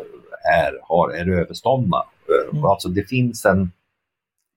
är, 0.63 0.79
har, 0.83 1.09
är 1.09 1.29
överståndna. 1.29 2.03
Mm. 2.51 2.65
Alltså 2.65 2.89
det 2.89 3.03
finns 3.03 3.45
en... 3.45 3.71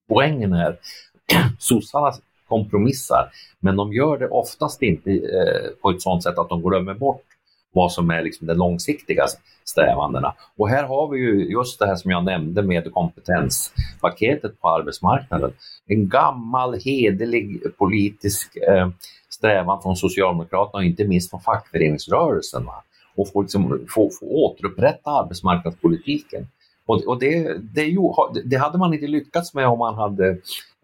Poängen 0.09 0.53
är 0.53 0.77
sossarna 1.59 2.13
kompromissar, 2.49 3.31
men 3.61 3.77
de 3.77 3.93
gör 3.93 4.19
det 4.19 4.29
oftast 4.29 4.83
inte 4.83 5.11
eh, 5.11 5.71
på 5.83 5.91
ett 5.91 6.03
sådant 6.03 6.23
sätt 6.23 6.39
att 6.39 6.49
de 6.49 6.63
glömmer 6.63 6.95
bort 6.95 7.25
vad 7.73 7.93
som 7.93 8.11
är 8.11 8.23
liksom 8.23 8.47
de 8.47 8.55
långsiktiga 8.55 9.27
strävandena. 9.65 10.35
Och 10.57 10.69
här 10.69 10.85
har 10.85 11.09
vi 11.09 11.19
ju 11.19 11.51
just 11.51 11.79
det 11.79 11.87
här 11.87 11.97
som 11.97 12.11
jag 12.11 12.25
nämnde 12.25 12.63
med 12.63 12.93
kompetenspaketet 12.93 14.61
på 14.61 14.69
arbetsmarknaden. 14.69 15.53
En 15.87 16.09
gammal 16.09 16.79
hederlig 16.85 17.63
politisk 17.79 18.57
eh, 18.57 18.89
strävan 19.31 19.83
från 19.83 19.97
Socialdemokraterna 19.97 20.79
och 20.79 20.85
inte 20.85 21.05
minst 21.05 21.31
från 21.31 21.41
fackföreningsrörelsen. 21.41 22.65
Va? 22.65 22.83
Och 23.17 23.29
få, 23.33 23.43
liksom, 23.43 23.87
få, 23.95 24.11
få 24.21 24.27
återupprätta 24.27 25.11
arbetsmarknadspolitiken. 25.11 26.47
Och, 26.87 27.07
och 27.07 27.19
det, 27.19 27.59
det, 27.75 27.97
det, 28.45 28.57
hade 28.57 28.79
man 28.79 28.95
inte 28.95 29.07
lyckats 29.07 29.55
med 29.55 29.67
om 29.67 29.79
man 29.79 29.95
hade 29.95 30.29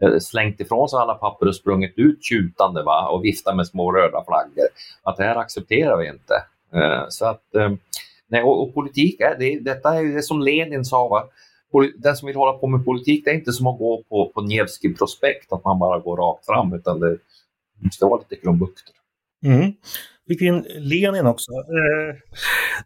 eh, 0.02 0.18
slängt 0.20 0.60
ifrån 0.60 0.88
sig 0.88 0.98
alla 0.98 1.14
papper 1.14 1.48
och 1.48 1.56
sprungit 1.56 1.92
ut 1.96 2.24
tjutande 2.24 2.82
va? 2.82 3.08
och 3.08 3.24
viftat 3.24 3.56
med 3.56 3.66
små 3.66 3.92
röda 3.92 4.24
flaggor. 4.24 4.66
Att 5.02 5.16
det 5.16 5.24
här 5.24 5.36
accepterar 5.36 5.96
vi 5.96 6.08
inte. 6.08 6.34
Eh, 6.74 7.04
så 7.08 7.26
att, 7.26 7.54
eh, 7.54 7.72
nej, 8.28 8.42
och, 8.42 8.62
och 8.62 8.74
politik, 8.74 9.20
är, 9.20 9.38
det, 9.38 9.58
detta 9.58 9.94
är 9.94 10.00
ju 10.00 10.14
det 10.14 10.22
som 10.22 10.40
Lenin 10.40 10.84
sa, 10.84 11.08
va? 11.08 11.24
den 11.98 12.16
som 12.16 12.26
vill 12.26 12.36
hålla 12.36 12.52
på 12.52 12.66
med 12.66 12.84
politik, 12.84 13.24
det 13.24 13.30
är 13.30 13.34
inte 13.34 13.52
som 13.52 13.66
att 13.66 13.78
gå 13.78 14.02
på, 14.08 14.32
på 14.34 14.40
Nevskij 14.40 14.94
prospekt, 14.94 15.52
att 15.52 15.64
man 15.64 15.78
bara 15.78 15.98
går 15.98 16.16
rakt 16.16 16.46
fram, 16.46 16.72
utan 16.72 17.00
det 17.00 17.18
måste 17.78 18.04
vara 18.04 18.20
lite 18.20 18.42
krumbukter. 18.42 18.94
Mm. 19.44 19.72
fick 20.28 20.40
in 20.40 20.66
Lenin 20.78 21.26
också. 21.26 21.52
Eh, 21.52 22.16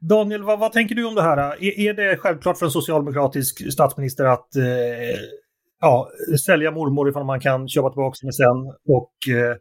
Daniel, 0.00 0.42
vad, 0.42 0.58
vad, 0.58 0.72
tänker 0.72 0.94
du 0.94 1.04
om 1.04 1.14
det 1.14 1.22
här? 1.22 1.36
Är, 1.38 1.78
är, 1.78 1.94
det 1.94 2.16
självklart 2.16 2.58
för 2.58 2.66
en 2.66 2.72
socialdemokratisk 2.72 3.72
statsminister 3.72 4.24
att 4.24 4.56
eh, 4.56 5.20
ja, 5.80 6.08
sälja 6.46 6.70
mormor 6.70 7.08
ifall 7.08 7.24
man 7.24 7.40
kan 7.40 7.68
köpa 7.68 7.90
tillbaka 7.90 8.16
henne 8.22 8.32
sen 8.32 8.74
och 8.96 9.12
eh, 9.36 9.56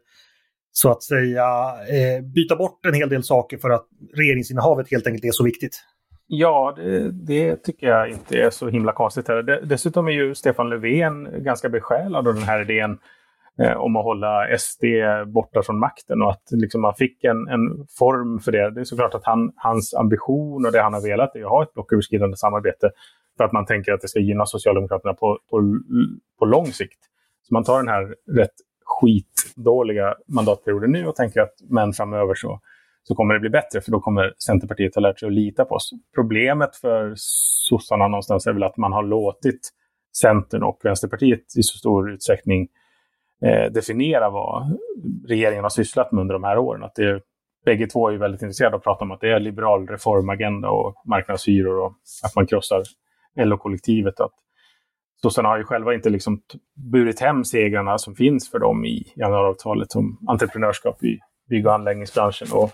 så 0.72 0.90
att 0.90 1.02
säga 1.02 1.44
eh, 1.88 2.24
byta 2.34 2.56
bort 2.56 2.86
en 2.86 2.94
hel 2.94 3.08
del 3.08 3.22
saker 3.22 3.58
för 3.58 3.70
att 3.70 3.86
regeringsinnehavet 4.16 4.90
helt 4.90 5.06
enkelt 5.06 5.24
är 5.24 5.32
så 5.32 5.44
viktigt? 5.44 5.82
Ja, 6.26 6.74
det, 6.76 7.10
det, 7.10 7.56
tycker 7.56 7.86
jag 7.86 8.10
inte 8.10 8.38
är 8.38 8.50
så 8.50 8.68
himla 8.68 8.92
konstigt. 8.92 9.28
Här. 9.28 9.42
Dessutom 9.42 10.08
är 10.08 10.12
ju 10.12 10.34
Stefan 10.34 10.68
Löfven 10.68 11.44
ganska 11.44 11.68
besjälad 11.68 12.28
av 12.28 12.34
den 12.34 12.42
här 12.42 12.60
idén 12.60 12.98
eh, 13.62 13.76
om 13.76 13.96
att 13.96 14.04
hålla 14.04 14.58
SD 14.58 14.84
borta 15.26 15.62
från 15.62 15.78
makten 15.78 16.22
och 16.22 16.30
att 16.30 16.42
liksom 16.50 16.80
man 16.80 16.94
fick 16.94 17.24
en, 17.24 17.48
en 17.48 17.86
form 17.98 18.40
för 18.40 18.52
det. 18.52 18.70
Det 18.70 18.80
är 18.80 18.84
såklart 18.84 19.14
att 19.14 19.24
han, 19.24 19.52
hans 19.56 19.94
ambition 19.94 20.66
och 20.66 20.72
det 20.72 20.82
han 20.82 20.94
har 20.94 21.02
velat 21.02 21.36
är 21.36 21.42
att 21.42 21.50
ha 21.50 21.62
ett 21.62 21.74
blocköverskridande 21.74 22.36
samarbete 22.36 22.90
för 23.36 23.44
att 23.44 23.52
man 23.52 23.66
tänker 23.66 23.92
att 23.92 24.00
det 24.00 24.08
ska 24.08 24.20
gynna 24.20 24.46
Socialdemokraterna 24.46 25.14
på, 25.14 25.38
på, 25.50 25.78
på 26.38 26.44
lång 26.44 26.66
sikt. 26.66 26.98
Så 27.42 27.54
man 27.54 27.64
tar 27.64 27.78
den 27.78 27.88
här 27.88 28.14
rätt 28.36 28.54
skitdåliga 28.84 30.14
mandatperioder 30.28 30.88
nu 30.88 31.06
och 31.06 31.16
tänker 31.16 31.40
att 31.40 31.54
men 31.70 31.92
framöver 31.92 32.34
så 32.34 32.60
så 33.04 33.14
kommer 33.14 33.34
det 33.34 33.40
bli 33.40 33.50
bättre 33.50 33.80
för 33.80 33.92
då 33.92 34.00
kommer 34.00 34.34
Centerpartiet 34.46 34.94
ha 34.94 35.02
lärt 35.02 35.20
sig 35.20 35.26
att 35.26 35.32
lita 35.32 35.64
på 35.64 35.74
oss. 35.74 35.90
Problemet 36.14 36.76
för 36.76 37.12
sossarna 37.16 38.08
någonstans 38.08 38.46
är 38.46 38.52
väl 38.52 38.62
att 38.62 38.76
man 38.76 38.92
har 38.92 39.02
låtit 39.02 39.70
Centern 40.20 40.62
och 40.62 40.80
Vänsterpartiet 40.82 41.56
i 41.58 41.62
så 41.62 41.78
stor 41.78 42.10
utsträckning 42.10 42.68
eh, 43.44 43.72
definiera 43.72 44.30
vad 44.30 44.78
regeringen 45.28 45.62
har 45.62 45.70
sysslat 45.70 46.12
med 46.12 46.20
under 46.20 46.32
de 46.32 46.44
här 46.44 46.58
åren. 46.58 46.82
Att 46.82 46.94
det, 46.94 47.20
bägge 47.64 47.86
två 47.86 48.08
är 48.08 48.16
väldigt 48.16 48.42
intresserade 48.42 48.74
av 48.74 48.78
att 48.78 48.84
prata 48.84 49.04
om 49.04 49.10
att 49.10 49.20
det 49.20 49.32
är 49.32 49.40
liberal 49.40 49.88
reformagenda 49.88 50.70
och 50.70 50.94
marknadshyror 51.04 51.78
och 51.84 51.92
att 52.24 52.36
man 52.36 52.46
krossar 52.46 52.82
LO-kollektivet 53.36 54.14
sossarna 55.22 55.48
har 55.48 55.58
ju 55.58 55.64
själva 55.64 55.94
inte 55.94 56.10
liksom 56.10 56.40
burit 56.74 57.20
hem 57.20 57.44
segrarna 57.44 57.98
som 57.98 58.14
finns 58.14 58.50
för 58.50 58.58
dem 58.58 58.84
i 58.84 59.12
januariavtalet 59.16 59.92
som 59.92 60.18
entreprenörskap 60.28 61.04
i 61.04 61.18
bygg 61.48 61.66
och 61.66 61.74
anläggningsbranschen 61.74 62.48
och 62.52 62.70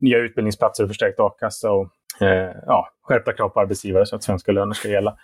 nya 0.00 0.18
utbildningsplatser 0.18 0.84
och 0.84 0.90
förstärkt 0.90 1.20
a-kassa 1.20 1.72
och 1.72 1.88
eh, 2.20 2.56
ja, 2.66 2.88
skärpta 3.02 3.32
krav 3.32 3.48
på 3.48 3.60
arbetsgivare 3.60 4.06
så 4.06 4.16
att 4.16 4.22
svenska 4.22 4.52
löner 4.52 4.74
ska 4.74 4.88
gälla. 4.88 5.16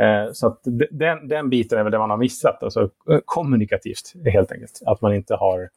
Eh, 0.00 0.32
så 0.32 0.46
att 0.46 0.60
den, 0.90 1.28
den 1.28 1.50
biten 1.50 1.78
är 1.78 1.82
väl 1.82 1.92
det 1.92 1.98
man 1.98 2.10
har 2.10 2.16
missat, 2.16 2.62
alltså 2.62 2.82
eh, 3.10 3.20
kommunikativt 3.24 4.12
helt 4.32 4.52
enkelt. 4.52 4.80
Att 4.86 5.00
man 5.00 5.14
inte 5.14 5.34
har, 5.34 5.68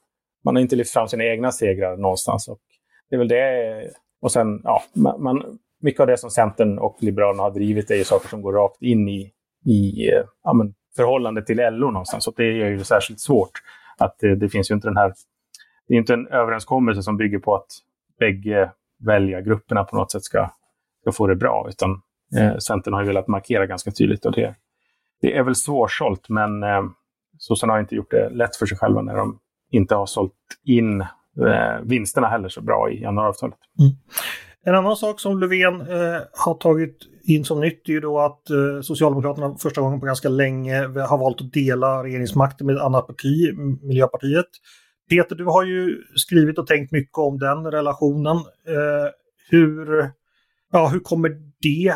man 0.44 0.56
har 0.56 0.62
inte 0.62 0.76
lyft 0.76 0.94
fram 0.94 1.08
sina 1.08 1.24
egna 1.24 1.52
segrar 1.52 1.98
någonstans. 1.98 2.48
Och 2.48 2.60
det 3.10 3.16
är 3.16 3.20
väl 3.20 3.28
det. 3.28 3.92
Och 4.22 4.32
sen, 4.32 4.62
ja, 4.64 4.84
man, 5.18 5.60
mycket 5.82 6.02
av 6.02 6.08
det 6.08 6.18
som 6.18 6.30
Centern 6.30 6.78
och 6.78 6.98
Liberalerna 7.00 7.44
har 7.44 7.52
drivit 7.52 7.92
är 7.92 7.96
ju 7.96 8.04
saker 8.04 8.30
som 8.30 8.42
går 8.42 8.54
rakt 8.54 8.82
in 8.82 9.10
i, 9.10 9.32
i 9.68 10.10
eh, 10.10 10.24
ja, 10.44 10.54
men, 10.54 10.74
förhållande 10.96 11.42
till 11.46 11.58
LO 11.58 11.92
någonstans. 11.92 12.24
Så 12.24 12.32
det 12.32 12.44
är 12.44 12.70
ju 12.70 12.84
särskilt 12.84 13.20
svårt. 13.20 13.52
Att 13.98 14.20
det, 14.20 14.36
det 14.36 14.50
finns 14.50 14.72
ju 14.72 14.76
inte 14.76 14.88
den 14.88 14.98
här 14.98 15.14
det 15.88 15.94
är 15.94 15.98
inte 15.98 16.14
en 16.14 16.28
överenskommelse 16.28 17.04
som 17.04 17.18
bygger 17.18 17.40
på 17.40 17.56
att 17.56 17.68
bägge 18.20 18.72
väljargrupperna 19.00 19.84
på 19.84 19.96
något 19.96 20.12
sätt 20.12 20.24
ska, 20.24 20.50
ska 21.02 21.12
få 21.12 21.28
det 21.28 21.36
bra. 21.36 21.68
Utan 21.70 22.02
eh, 22.38 22.58
Centern 22.58 22.94
har 22.94 23.02
ju 23.02 23.08
velat 23.08 23.28
markera 23.28 23.66
ganska 23.66 23.92
tydligt 23.92 24.26
och 24.26 24.32
det, 24.32 24.56
det 25.22 25.38
är 25.38 25.44
väl 25.44 25.56
svårsålt 25.56 26.30
men 26.30 26.64
eh, 26.64 26.84
sossarna 27.38 27.74
har 27.74 27.80
inte 27.80 27.96
gjort 27.96 28.12
det 28.12 28.30
lätt 28.30 28.56
för 28.56 28.66
sig 28.66 28.78
själva 28.78 29.02
när 29.02 29.16
de 29.16 29.40
inte 29.72 29.96
har 29.96 30.06
sålt 30.06 30.34
in 30.64 31.02
eh, 31.02 31.82
vinsterna 31.84 32.28
heller 32.28 32.50
så 32.50 32.62
bra 32.62 32.90
i 32.92 33.02
januariavtalet. 33.02 33.60
Mm. 33.80 33.92
En 34.66 34.76
annan 34.76 34.96
sak 34.96 35.20
som 35.20 35.40
Löfven 35.40 35.82
eh, 35.82 36.22
har 36.34 36.54
tagit 36.54 36.98
in 37.24 37.46
som 37.46 37.60
nytt 37.60 37.90
är 37.90 37.94
ju 37.94 38.00
då 38.00 38.20
att 38.20 38.50
eh, 38.50 38.82
Socialdemokraterna 38.82 39.56
första 39.60 39.82
gången 39.82 40.00
på 40.00 40.06
ganska 40.06 40.30
länge 40.30 40.82
har 40.82 41.18
valt 41.18 41.42
att 41.42 41.54
dela 41.54 42.04
regeringsmakten 42.04 42.68
med 42.68 42.76
ett 42.76 42.82
annat 42.82 43.08
parti, 43.08 43.54
Miljöpartiet. 43.82 44.46
Peter, 45.10 45.36
du 45.36 45.46
har 45.46 45.64
ju 45.64 46.04
skrivit 46.16 46.58
och 46.58 46.68
tänkt 46.68 46.92
mycket 46.92 47.18
om 47.18 47.40
den 47.40 47.72
relationen. 47.72 48.38
Eh, 48.38 49.12
hur, 49.50 50.12
ja, 50.72 50.88
hur 50.88 51.00
kommer 51.00 51.30
det 51.62 51.94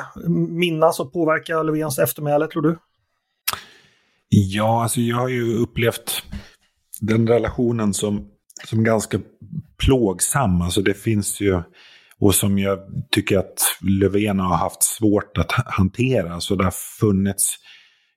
minnas 0.50 1.00
och 1.00 1.14
påverka 1.14 1.64
Löfvens 1.64 2.00
eftermäle, 2.00 2.48
tror 2.48 2.62
du? 2.62 2.78
Ja, 4.30 4.84
alltså 4.84 5.02
jag 5.02 5.18
har 5.18 5.28
ju 5.28 5.58
upplevt 5.58 6.24
den 7.02 7.28
relationen 7.28 7.94
som, 7.94 8.28
som 8.66 8.84
ganska 8.84 9.20
plågsam. 9.78 10.62
Alltså 10.62 10.82
det 10.82 10.94
finns 10.94 11.42
ju, 11.42 11.62
och 12.22 12.36
som 12.36 12.60
jag 12.60 12.80
tycker 13.12 13.38
att 13.38 13.62
Löfven 13.82 14.40
har 14.40 14.56
haft 14.56 14.84
svårt 14.84 15.38
att 15.38 15.52
hantera. 15.52 16.42
Så 16.42 16.56
det 16.56 16.64
har 16.64 17.00
funnits 17.00 17.56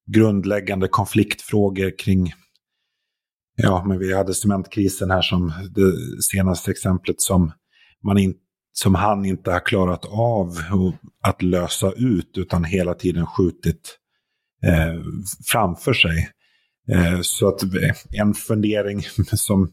grundläggande 0.06 0.88
konfliktfrågor 0.88 1.98
kring 1.98 2.32
Ja, 3.56 3.84
men 3.86 3.98
vi 3.98 4.14
hade 4.14 4.34
cementkrisen 4.34 5.10
här 5.10 5.22
som 5.22 5.52
det 5.74 6.22
senaste 6.22 6.70
exemplet 6.70 7.20
som, 7.20 7.52
man 8.04 8.18
in, 8.18 8.34
som 8.72 8.94
han 8.94 9.24
inte 9.24 9.52
har 9.52 9.66
klarat 9.66 10.04
av 10.04 10.58
att 11.22 11.42
lösa 11.42 11.92
ut 11.92 12.38
utan 12.38 12.64
hela 12.64 12.94
tiden 12.94 13.26
skjutit 13.26 13.98
eh, 14.62 15.02
framför 15.52 15.92
sig. 15.92 16.28
Eh, 16.90 17.20
så 17.22 17.48
att 17.48 17.60
en 18.12 18.34
fundering 18.34 19.02
som, 19.32 19.72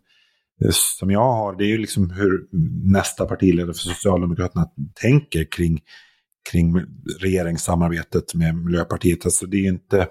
Eh, 0.65 0.71
som 0.71 1.11
jag 1.11 1.33
har, 1.33 1.55
det 1.55 1.63
är 1.63 1.67
ju 1.67 1.77
liksom 1.77 2.09
hur 2.09 2.47
nästa 2.91 3.25
partiledare 3.25 3.73
för 3.73 3.79
Socialdemokraterna 3.79 4.67
tänker 5.01 5.51
kring, 5.51 5.81
kring 6.51 6.75
regeringssamarbetet 7.19 8.33
med 8.33 8.55
Miljöpartiet. 8.55 9.25
Alltså 9.25 9.45
det 9.45 9.57
är 9.57 9.67
inte, 9.67 10.07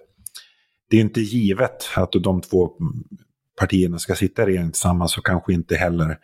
det 0.91 0.97
är 0.97 1.01
inte 1.01 1.21
givet 1.21 1.89
att 1.97 2.13
de 2.13 2.41
två 2.41 2.73
partierna 3.59 3.99
ska 3.99 4.15
sitta 4.15 4.43
i 4.43 4.47
regering 4.47 4.71
tillsammans 4.71 5.19
och 5.19 5.27
kanske 5.27 5.53
inte 5.53 5.77
heller 5.77 6.19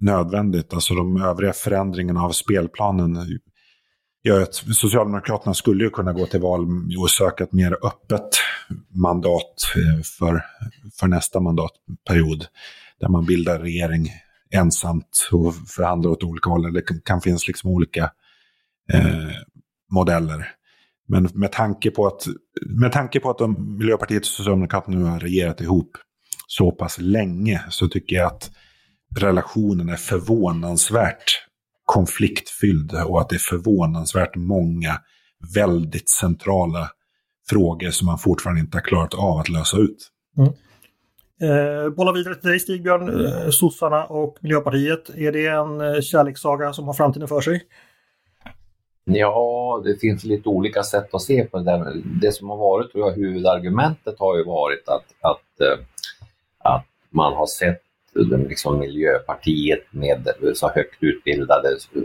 nödvändigt. 0.00 0.74
Alltså 0.74 0.94
de 0.94 1.22
övriga 1.22 1.52
förändringarna 1.52 2.22
av 2.22 2.30
spelplanen 2.30 3.38
gör 4.24 4.42
att 4.42 4.54
Socialdemokraterna 4.54 5.54
skulle 5.54 5.84
ju 5.84 5.90
kunna 5.90 6.12
gå 6.12 6.26
till 6.26 6.40
val 6.40 6.66
och 6.98 7.10
söka 7.10 7.44
ett 7.44 7.52
mer 7.52 7.72
öppet 7.86 8.28
mandat 8.88 9.54
eh, 9.76 10.02
för, 10.02 10.44
för 11.00 11.06
nästa 11.06 11.40
mandatperiod. 11.40 12.46
Där 13.04 13.08
man 13.08 13.24
bildar 13.24 13.58
regering 13.58 14.10
ensamt 14.50 15.28
och 15.32 15.54
förhandlar 15.54 16.10
åt 16.10 16.24
olika 16.24 16.50
håll. 16.50 16.72
Det 16.72 17.04
kan 17.04 17.20
finnas 17.20 17.46
liksom 17.46 17.70
olika 17.70 18.10
eh, 18.92 19.30
modeller. 19.92 20.48
Men 21.08 21.28
med 21.34 21.52
tanke 21.52 21.90
på 21.90 22.06
att, 22.06 22.26
med 22.66 22.92
tanke 22.92 23.20
på 23.20 23.30
att 23.30 23.38
de, 23.38 23.76
Miljöpartiet 23.78 24.22
och 24.22 24.26
Socialdemokraterna 24.26 24.96
nu 24.98 25.04
har 25.04 25.20
regerat 25.20 25.60
ihop 25.60 25.90
så 26.46 26.72
pass 26.72 26.98
länge 26.98 27.62
så 27.70 27.88
tycker 27.88 28.16
jag 28.16 28.26
att 28.26 28.50
relationen 29.20 29.88
är 29.88 29.96
förvånansvärt 29.96 31.46
konfliktfylld 31.84 32.94
och 32.94 33.20
att 33.20 33.28
det 33.28 33.36
är 33.36 33.38
förvånansvärt 33.38 34.36
många 34.36 35.00
väldigt 35.54 36.08
centrala 36.08 36.90
frågor 37.48 37.90
som 37.90 38.06
man 38.06 38.18
fortfarande 38.18 38.60
inte 38.60 38.76
har 38.76 38.82
klarat 38.82 39.14
av 39.14 39.38
att 39.38 39.48
lösa 39.48 39.76
ut. 39.76 40.10
Mm. 40.38 40.52
Eh, 41.40 41.90
bollar 41.90 42.12
vidare 42.12 42.34
till 42.34 42.50
dig 42.50 42.60
Stigbjörn, 42.60 43.26
eh, 43.26 43.50
sossarna 43.50 44.04
och 44.04 44.38
Miljöpartiet. 44.40 45.10
Är 45.16 45.32
det 45.32 45.46
en 45.46 45.80
eh, 45.80 46.00
kärlekssaga 46.00 46.72
som 46.72 46.86
har 46.86 46.94
framtiden 46.94 47.28
för 47.28 47.40
sig? 47.40 47.66
Ja, 49.04 49.82
det 49.84 50.00
finns 50.00 50.24
lite 50.24 50.48
olika 50.48 50.82
sätt 50.82 51.14
att 51.14 51.22
se 51.22 51.44
på 51.44 51.58
det 51.58 51.64
där. 51.64 52.02
Det 52.22 52.32
som 52.32 52.50
har 52.50 52.56
varit, 52.56 52.92
tror 52.92 53.08
jag, 53.08 53.16
huvudargumentet 53.16 54.14
har 54.18 54.36
ju 54.36 54.44
varit 54.44 54.88
att, 54.88 55.04
att 55.20 55.60
eh, 55.60 55.84
att 56.64 56.86
man 57.10 57.32
har 57.32 57.46
sett 57.46 57.82
liksom 58.48 58.78
Miljöpartiet 58.78 59.84
med 59.90 60.28
eh, 60.28 60.52
så 60.54 60.68
högt 60.68 61.02
utbildade 61.02 61.68
eh, 61.68 62.02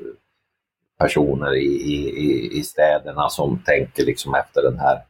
personer 0.99 1.55
i, 1.55 1.65
i, 1.65 2.49
i 2.59 2.63
städerna 2.63 3.29
som 3.29 3.59
tänker 3.65 4.05
liksom 4.05 4.35
efter 4.35 4.61
den 4.61 4.79
här 4.79 5.01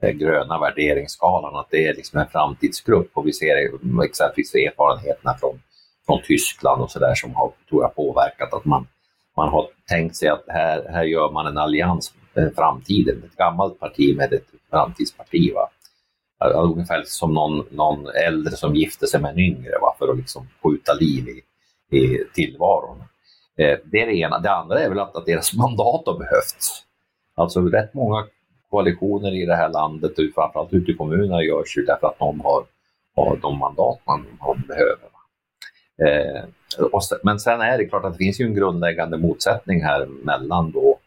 gröna 0.00 0.58
värderingsskalan, 0.58 1.56
att 1.56 1.66
det 1.70 1.86
är 1.86 1.94
liksom 1.94 2.20
en 2.20 2.26
framtidsgrupp 2.26 3.10
och 3.14 3.26
vi 3.26 3.32
ser 3.32 3.56
exempelvis 4.04 4.54
erfarenheterna 4.54 5.36
från, 5.40 5.62
från 6.06 6.22
Tyskland 6.22 6.82
och 6.82 6.90
sådär 6.90 7.14
som 7.14 7.34
har 7.34 7.52
tror 7.68 7.82
jag, 7.82 7.94
påverkat 7.94 8.54
att 8.54 8.64
man, 8.64 8.86
man 9.36 9.48
har 9.48 9.68
tänkt 9.88 10.16
sig 10.16 10.28
att 10.28 10.44
här, 10.48 10.88
här 10.92 11.04
gör 11.04 11.30
man 11.30 11.46
en 11.46 11.58
allians 11.58 12.14
med 12.34 12.52
framtiden, 12.54 13.22
ett 13.26 13.36
gammalt 13.36 13.80
parti 13.80 14.16
med 14.16 14.32
ett 14.32 14.46
framtidsparti. 14.70 15.52
Va? 15.54 15.70
ungefär 16.48 17.02
som 17.06 17.34
någon, 17.34 17.66
någon 17.70 18.06
äldre 18.06 18.56
som 18.56 18.74
gifter 18.74 19.06
sig 19.06 19.20
med 19.20 19.30
en 19.30 19.38
yngre 19.38 19.78
va, 19.80 19.96
för 19.98 20.08
att 20.08 20.16
liksom 20.16 20.48
skjuta 20.62 20.92
liv 20.92 21.28
i, 21.28 21.42
i 21.96 22.24
tillvaron. 22.34 22.98
Eh, 23.56 23.78
det 23.84 24.02
är 24.02 24.06
det 24.06 24.16
ena. 24.16 24.38
Det 24.38 24.52
andra 24.52 24.80
är 24.80 24.88
väl 24.88 24.98
att, 24.98 25.16
att 25.16 25.26
deras 25.26 25.54
mandat 25.54 26.02
har 26.06 26.18
behövts. 26.18 26.84
Alltså 27.34 27.60
rätt 27.60 27.94
många 27.94 28.26
koalitioner 28.70 29.42
i 29.42 29.46
det 29.46 29.56
här 29.56 29.68
landet, 29.68 30.18
och 30.18 30.24
framförallt 30.34 30.72
ute 30.72 30.90
i 30.90 30.94
kommunerna, 30.94 31.42
görs 31.42 31.76
ju 31.76 31.82
därför 31.82 32.06
att 32.06 32.18
de 32.18 32.40
har, 32.40 32.64
har 33.16 33.36
de 33.36 33.58
mandat 33.58 33.98
man, 34.06 34.26
man 34.40 34.62
behöver. 34.68 35.10
Eh, 36.02 36.44
men 37.22 37.40
sen 37.40 37.60
är 37.60 37.78
det 37.78 37.84
klart 37.84 38.04
att 38.04 38.12
det 38.12 38.18
finns 38.18 38.40
ju 38.40 38.44
en 38.44 38.54
grundläggande 38.54 39.18
motsättning 39.18 39.82
här 39.82 40.06
mellan 40.06 40.70
då 40.70 40.98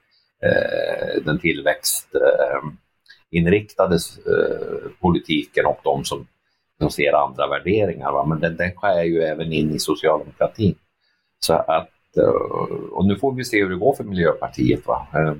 eh, 0.43 1.23
den 1.25 1.39
tillväxtinriktade 1.39 3.95
eh, 3.95 4.91
politiken 5.01 5.65
och 5.65 5.79
de 5.83 6.03
som, 6.03 6.27
som 6.79 6.89
ser 6.89 7.13
andra 7.13 7.47
värderingar. 7.47 8.11
Va? 8.11 8.25
Men 8.25 8.39
den, 8.39 8.57
den 8.57 8.71
skär 8.75 9.03
ju 9.03 9.21
även 9.21 9.53
in 9.53 9.75
i 9.75 9.79
socialdemokratin. 9.79 10.75
Så 11.39 11.53
att, 11.53 12.17
eh, 12.17 12.25
och 12.91 13.05
nu 13.05 13.15
får 13.15 13.31
vi 13.31 13.43
se 13.43 13.63
hur 13.63 13.69
det 13.69 13.75
går 13.75 13.95
för 13.95 14.03
Miljöpartiet. 14.03 14.87
Va? 14.87 15.07
Eh, 15.13 15.33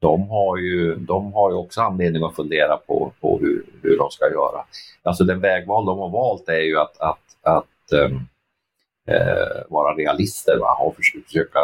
de 0.00 0.28
har 0.28 0.56
ju, 0.56 0.94
de 0.94 1.32
har 1.32 1.50
ju 1.50 1.56
också 1.56 1.80
anledning 1.80 2.24
att 2.24 2.36
fundera 2.36 2.76
på, 2.76 3.12
på 3.20 3.38
hur, 3.38 3.64
hur 3.82 3.98
de 3.98 4.10
ska 4.10 4.30
göra. 4.30 4.64
Alltså 5.02 5.24
den 5.24 5.40
vägval 5.40 5.86
de 5.86 5.98
har 5.98 6.08
valt 6.08 6.48
är 6.48 6.60
ju 6.60 6.78
att, 6.78 7.00
att, 7.00 7.18
att 7.42 7.92
um, 7.92 8.28
eh, 9.08 9.62
vara 9.68 9.94
realister 9.94 10.58
va? 10.58 10.76
och 10.80 10.96
försöka 10.96 11.58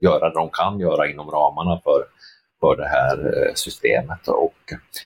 göra 0.00 0.28
det 0.28 0.34
de 0.34 0.50
kan 0.52 0.80
göra 0.80 1.10
inom 1.10 1.30
ramarna 1.30 1.80
för, 1.84 2.04
för 2.60 2.76
det 2.76 2.88
här 2.88 3.18
eh, 3.18 3.54
systemet. 3.54 4.28
Och 4.28 4.54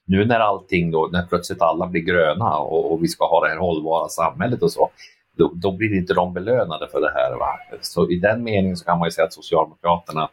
nu 0.05 0.25
när 0.25 0.41
allting 0.41 0.91
då, 0.91 1.09
när 1.13 1.27
plötsligt 1.27 1.63
alla 1.63 1.87
blir 1.87 2.03
gröna 2.03 2.59
och, 2.59 2.93
och 2.93 3.03
vi 3.03 3.09
ska 3.09 3.27
ha 3.27 3.45
det 3.45 3.51
här 3.51 3.59
hållbara 3.59 4.09
samhället 4.09 4.63
och 4.63 4.73
så, 4.73 4.91
då, 5.37 5.53
då, 5.55 5.73
blir 5.73 5.97
inte 5.97 6.15
de 6.15 6.35
belönade 6.35 6.89
för 6.89 7.01
det 7.01 7.13
här. 7.15 7.37
Va? 7.39 7.59
Så 7.81 8.11
i 8.11 8.19
den 8.19 8.43
meningen 8.43 8.77
så 8.77 8.85
kan 8.85 8.99
man 8.99 9.07
ju 9.07 9.11
säga 9.11 9.25
att 9.25 9.33
Socialdemokraterna 9.33 10.29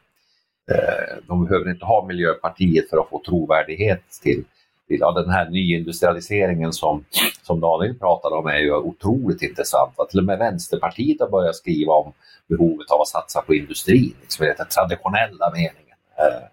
Eh, 0.71 1.17
de 1.27 1.45
behöver 1.45 1.71
inte 1.71 1.85
ha 1.85 2.05
Miljöpartiet 2.05 2.89
för 2.89 2.97
att 2.97 3.09
få 3.09 3.21
trovärdighet 3.25 4.03
till, 4.23 4.43
till 4.87 4.97
ja, 4.99 5.11
den 5.11 5.29
här 5.29 5.49
nyindustrialiseringen 5.49 6.73
som, 6.73 7.05
som 7.41 7.59
Daniel 7.59 7.99
pratade 7.99 8.35
om 8.35 8.47
är 8.47 8.57
ju 8.57 8.73
otroligt 8.73 9.41
intressant. 9.41 9.99
Att 9.99 10.09
till 10.09 10.19
och 10.19 10.25
med 10.25 10.39
Vänsterpartiet 10.39 11.19
har 11.19 11.29
börjat 11.29 11.55
skriva 11.55 11.93
om 11.93 12.13
behovet 12.47 12.91
av 12.91 13.01
att 13.01 13.07
satsa 13.07 13.41
på 13.41 13.55
industrin, 13.55 14.13
liksom 14.21 14.45
i 14.45 14.53
den 14.57 14.67
traditionella 14.67 15.51
meningen. 15.51 15.97
Eh, 16.17 16.47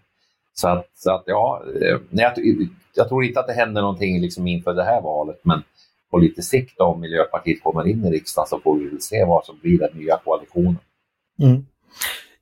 så 0.54 0.68
att, 0.68 0.88
så 0.94 1.10
att 1.14 1.22
ja, 1.26 1.62
eh, 1.82 1.98
jag, 2.10 2.32
jag 2.94 3.08
tror 3.08 3.24
inte 3.24 3.40
att 3.40 3.46
det 3.46 3.52
händer 3.52 3.82
någonting 3.82 4.20
liksom 4.20 4.46
inför 4.46 4.74
det 4.74 4.84
här 4.84 5.00
valet, 5.00 5.40
men 5.42 5.62
på 6.10 6.18
lite 6.18 6.42
sikt 6.42 6.80
om 6.80 7.00
Miljöpartiet 7.00 7.62
kommer 7.62 7.88
in 7.88 8.04
i 8.04 8.10
riksdagen 8.10 8.48
så 8.48 8.60
får 8.60 8.76
vi 8.78 8.88
väl 8.88 9.00
se 9.00 9.24
vad 9.24 9.44
som 9.44 9.58
blir 9.62 9.78
den 9.78 9.98
nya 9.98 10.16
koalitionen. 10.16 10.78
Mm. 11.42 11.66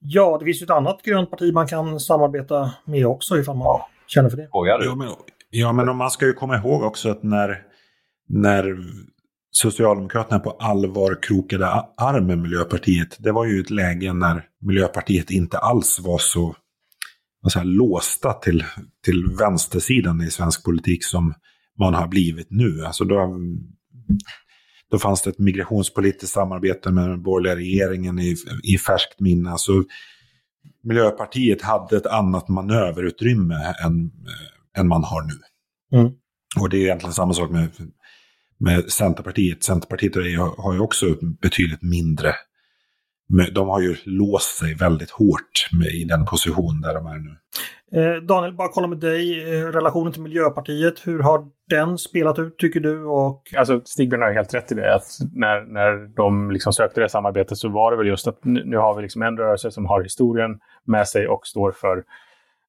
Ja, 0.01 0.37
det 0.39 0.45
finns 0.45 0.63
ju 0.63 0.65
ett 0.65 0.71
annat 0.71 1.03
grönt 1.03 1.31
parti 1.31 1.53
man 1.55 1.67
kan 1.67 2.01
samarbeta 2.01 2.75
med 2.85 3.07
också 3.07 3.39
ifall 3.39 3.57
man 3.57 3.65
ja. 3.65 3.89
känner 4.07 4.31
för 4.31 4.37
det. 4.37 4.49
Ja 4.85 4.95
men, 4.95 5.09
ja, 5.51 5.73
men 5.73 5.97
man 5.97 6.11
ska 6.11 6.27
ju 6.27 6.33
komma 6.33 6.57
ihåg 6.57 6.83
också 6.83 7.11
att 7.11 7.23
när, 7.23 7.63
när 8.29 8.77
Socialdemokraterna 9.51 10.41
på 10.41 10.51
allvar 10.51 11.23
krokade 11.23 11.67
arm 11.97 12.27
med 12.27 12.39
Miljöpartiet, 12.39 13.17
det 13.19 13.33
var 13.33 13.45
ju 13.45 13.61
ett 13.61 13.71
läge 13.71 14.13
när 14.13 14.45
Miljöpartiet 14.61 15.31
inte 15.31 15.59
alls 15.59 16.01
var 16.05 16.19
så 16.19 16.55
säga, 17.53 17.65
låsta 17.65 18.33
till, 18.33 18.65
till 19.05 19.37
vänstersidan 19.39 20.21
i 20.21 20.31
svensk 20.31 20.65
politik 20.65 21.05
som 21.05 21.35
man 21.79 21.95
har 21.95 22.09
blivit 22.09 22.51
nu. 22.51 22.85
Alltså 22.85 23.05
då, 23.05 23.39
då 24.91 24.99
fanns 24.99 25.23
det 25.23 25.31
ett 25.31 25.39
migrationspolitiskt 25.39 26.35
samarbete 26.35 26.91
med 26.91 27.11
den 27.11 27.23
borgerliga 27.23 27.57
regeringen 27.57 28.19
i, 28.19 28.37
i 28.63 28.79
färskt 28.79 29.21
minne. 29.21 29.51
Alltså, 29.51 29.73
Miljöpartiet 30.83 31.63
hade 31.63 31.97
ett 31.97 32.07
annat 32.07 32.49
manöverutrymme 32.49 33.75
än, 33.85 34.05
äh, 34.05 34.81
än 34.81 34.89
man 34.89 35.05
har 35.05 35.23
nu. 35.23 35.39
Mm. 35.99 36.13
Och 36.61 36.69
det 36.69 36.77
är 36.77 36.83
egentligen 36.83 37.13
samma 37.13 37.35
sak 37.35 37.51
med, 37.51 37.69
med 38.59 38.93
Centerpartiet. 38.93 39.65
Centerpartiet 39.65 40.15
har 40.57 40.73
ju 40.73 40.81
också 40.81 41.07
betydligt 41.43 41.83
mindre 41.83 42.35
de 43.53 43.69
har 43.69 43.81
ju 43.81 43.97
låst 44.05 44.59
sig 44.59 44.75
väldigt 44.75 45.11
hårt 45.11 45.69
med, 45.79 45.89
i 45.89 46.05
den 46.05 46.25
position 46.27 46.81
där 46.81 46.95
de 46.95 47.07
är 47.07 47.19
nu. 47.19 47.37
Eh, 47.93 48.23
Daniel, 48.23 48.55
bara 48.55 48.69
kolla 48.69 48.87
med 48.87 48.99
dig. 48.99 49.55
Eh, 49.55 49.67
relationen 49.67 50.13
till 50.13 50.23
Miljöpartiet, 50.23 51.07
hur 51.07 51.19
har 51.19 51.47
den 51.71 51.99
spelat 51.99 52.39
ut 52.39 52.59
tycker 52.59 52.81
du? 52.81 53.05
Och... 53.05 53.43
Alltså, 53.57 53.81
Stigbjörn 53.85 54.23
har 54.23 54.33
helt 54.33 54.55
rätt 54.55 54.73
i 54.73 54.75
det. 54.75 54.95
Att 54.95 55.07
när, 55.35 55.61
när 55.61 56.17
de 56.17 56.51
liksom 56.51 56.73
sökte 56.73 57.01
det 57.01 57.09
samarbetet 57.09 57.59
så 57.59 57.69
var 57.69 57.91
det 57.91 57.97
väl 57.97 58.07
just 58.07 58.27
att 58.27 58.45
nu, 58.45 58.65
nu 58.65 58.77
har 58.77 58.97
vi 58.97 59.03
liksom 59.03 59.23
en 59.23 59.39
rörelse 59.39 59.71
som 59.71 59.87
har 59.87 60.03
historien 60.03 60.59
med 60.85 61.09
sig 61.09 61.29
och 61.29 61.47
står 61.47 61.73
för 61.73 62.05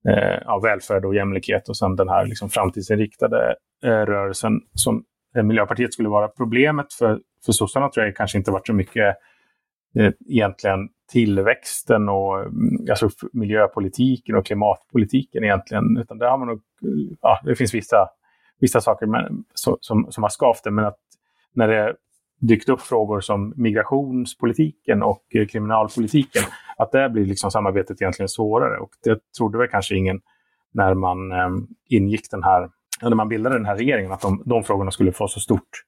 eh, 0.09 0.39
ja, 0.45 0.59
välfärd 0.59 1.05
och 1.05 1.15
jämlikhet 1.15 1.69
och 1.69 1.77
sen 1.77 1.95
den 1.95 2.09
här 2.09 2.25
liksom 2.25 2.49
framtidsinriktade 2.49 3.55
eh, 3.83 3.89
rörelsen 3.89 4.53
som 4.73 5.03
eh, 5.35 5.43
Miljöpartiet 5.43 5.93
skulle 5.93 6.09
vara. 6.09 6.27
Problemet 6.27 6.93
för, 6.93 7.19
för 7.45 7.51
sossarna 7.51 7.89
tror 7.89 8.05
jag 8.05 8.15
kanske 8.15 8.37
inte 8.37 8.51
varit 8.51 8.67
så 8.67 8.73
mycket 8.73 9.07
eh, 9.07 9.13
Eh, 9.95 10.11
egentligen 10.27 10.89
tillväxten 11.11 12.09
och 12.09 12.39
mm, 12.39 12.85
alltså 12.89 13.09
miljöpolitiken 13.33 14.35
och 14.35 14.45
klimatpolitiken 14.45 15.43
egentligen. 15.43 15.97
Utan 15.97 16.17
där 16.17 16.29
har 16.29 16.37
man 16.37 16.47
nog, 16.47 16.61
ja, 17.21 17.39
det 17.43 17.55
finns 17.55 17.73
vissa, 17.73 18.09
vissa 18.59 18.81
saker 18.81 19.05
men, 19.05 19.43
så, 19.53 19.77
som, 19.81 20.11
som 20.11 20.23
har 20.23 20.29
skavt 20.29 20.63
det, 20.63 20.71
men 20.71 20.85
att 20.85 20.99
när 21.53 21.67
det 21.67 21.95
dykt 22.39 22.69
upp 22.69 22.81
frågor 22.81 23.19
som 23.21 23.53
migrationspolitiken 23.55 25.03
och 25.03 25.23
eh, 25.35 25.47
kriminalpolitiken, 25.47 26.43
att 26.77 26.91
där 26.91 27.09
blir 27.09 27.25
liksom 27.25 27.51
samarbetet 27.51 28.01
egentligen 28.01 28.29
svårare. 28.29 28.79
Och 28.79 28.89
det 29.03 29.19
trodde 29.37 29.57
väl 29.57 29.67
kanske 29.67 29.95
ingen 29.95 30.21
när 30.73 30.93
man 30.93 31.31
eh, 31.31 31.49
ingick 31.89 32.31
den 32.31 32.43
här, 32.43 32.69
när 33.01 33.15
man 33.15 33.29
bildade 33.29 33.55
den 33.55 33.65
här 33.65 33.75
regeringen, 33.75 34.11
att 34.11 34.21
de, 34.21 34.43
de 34.45 34.63
frågorna 34.63 34.91
skulle 34.91 35.11
få 35.11 35.27
så 35.27 35.39
stort 35.39 35.83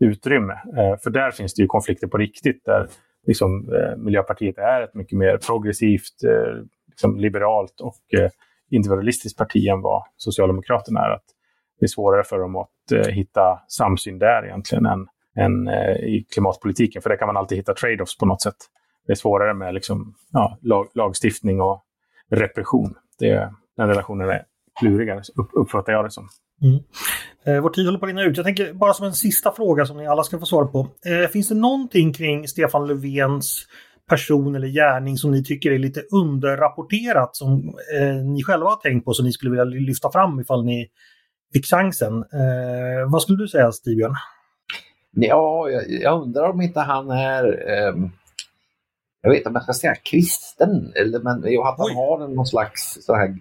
utrymme. 0.00 0.52
Eh, 0.52 0.98
för 1.02 1.10
där 1.10 1.30
finns 1.30 1.54
det 1.54 1.62
ju 1.62 1.66
konflikter 1.66 2.06
på 2.06 2.18
riktigt, 2.18 2.64
där 2.64 2.88
liksom, 3.26 3.72
eh, 3.72 3.96
Miljöpartiet 3.96 4.58
är 4.58 4.82
ett 4.82 4.94
mycket 4.94 5.18
mer 5.18 5.38
progressivt, 5.38 6.24
eh, 6.24 6.64
liksom, 6.88 7.16
liberalt 7.16 7.80
och 7.80 8.20
eh, 8.20 8.30
individualistiskt 8.70 9.38
parti 9.38 9.66
än 9.66 9.80
vad 9.80 10.02
Socialdemokraterna 10.16 11.00
är. 11.00 11.10
Att 11.10 11.24
det 11.80 11.86
är 11.86 11.88
svårare 11.88 12.24
för 12.24 12.38
dem 12.38 12.56
att 12.56 12.92
eh, 12.92 13.12
hitta 13.12 13.60
samsyn 13.68 14.18
där 14.18 14.44
egentligen 14.44 14.86
än, 14.86 15.06
än 15.38 15.68
eh, 15.68 15.96
i 15.96 16.26
klimatpolitiken. 16.32 17.02
För 17.02 17.10
där 17.10 17.16
kan 17.16 17.26
man 17.26 17.36
alltid 17.36 17.58
hitta 17.58 17.74
trade-offs 17.74 18.18
på 18.18 18.26
något 18.26 18.42
sätt. 18.42 18.56
Det 19.06 19.12
är 19.12 19.16
svårare 19.16 19.54
med 19.54 19.74
liksom, 19.74 20.14
ja, 20.32 20.58
lag, 20.62 20.88
lagstiftning 20.94 21.60
och 21.60 21.82
repression. 22.30 22.94
Det, 23.18 23.52
den 23.76 23.88
relationen 23.88 24.28
är 24.30 24.42
klurigare, 24.80 25.22
upp, 25.36 25.50
uppfattar 25.52 25.92
jag 25.92 26.04
det 26.04 26.10
som. 26.10 26.28
Mm. 26.62 26.78
Eh, 27.46 27.62
vår 27.62 27.70
tid 27.70 27.84
håller 27.84 27.98
på 27.98 28.04
att 28.04 28.08
rinna 28.08 28.22
ut. 28.22 28.36
Jag 28.36 28.46
tänker 28.46 28.72
bara 28.72 28.92
som 28.94 29.06
en 29.06 29.12
sista 29.12 29.52
fråga 29.52 29.86
som 29.86 29.96
ni 29.96 30.06
alla 30.06 30.22
ska 30.22 30.38
få 30.38 30.46
svar 30.46 30.64
på. 30.64 30.88
Eh, 31.06 31.30
finns 31.30 31.48
det 31.48 31.54
någonting 31.54 32.12
kring 32.12 32.48
Stefan 32.48 32.86
Löfvens 32.86 33.66
person 34.08 34.54
eller 34.54 34.68
gärning 34.68 35.16
som 35.16 35.30
ni 35.30 35.44
tycker 35.44 35.70
är 35.70 35.78
lite 35.78 36.00
underrapporterat 36.00 37.36
som 37.36 37.74
eh, 37.98 38.14
ni 38.14 38.42
själva 38.42 38.68
har 38.68 38.76
tänkt 38.76 39.04
på 39.04 39.12
som 39.12 39.24
ni 39.24 39.32
skulle 39.32 39.50
vilja 39.50 39.64
lyfta 39.64 40.12
fram 40.12 40.40
ifall 40.40 40.64
ni 40.64 40.88
fick 41.52 41.66
chansen? 41.66 42.24
Vad 43.08 43.22
skulle 43.22 43.38
du 43.38 43.48
säga 43.48 43.72
Stigbjörn? 43.72 44.14
Ja, 45.12 45.68
jag, 45.70 45.82
jag, 45.88 46.22
undrar 46.22 46.50
om 46.50 46.60
inte 46.60 46.80
han 46.80 47.10
är 47.10 47.68
ehm, 47.68 48.10
jag 49.22 49.30
vet 49.30 49.38
inte 49.38 49.48
om 49.48 49.54
jag 49.54 49.62
ska 49.62 49.72
säga 49.72 49.94
kristen, 49.94 50.92
eller, 50.94 51.18
men 51.18 51.38
att 51.38 51.78
han 51.78 51.86
Oj. 51.86 51.94
har 51.94 52.28
någon 52.28 52.46
slags 52.46 52.98
så 53.00 53.14
här 53.14 53.36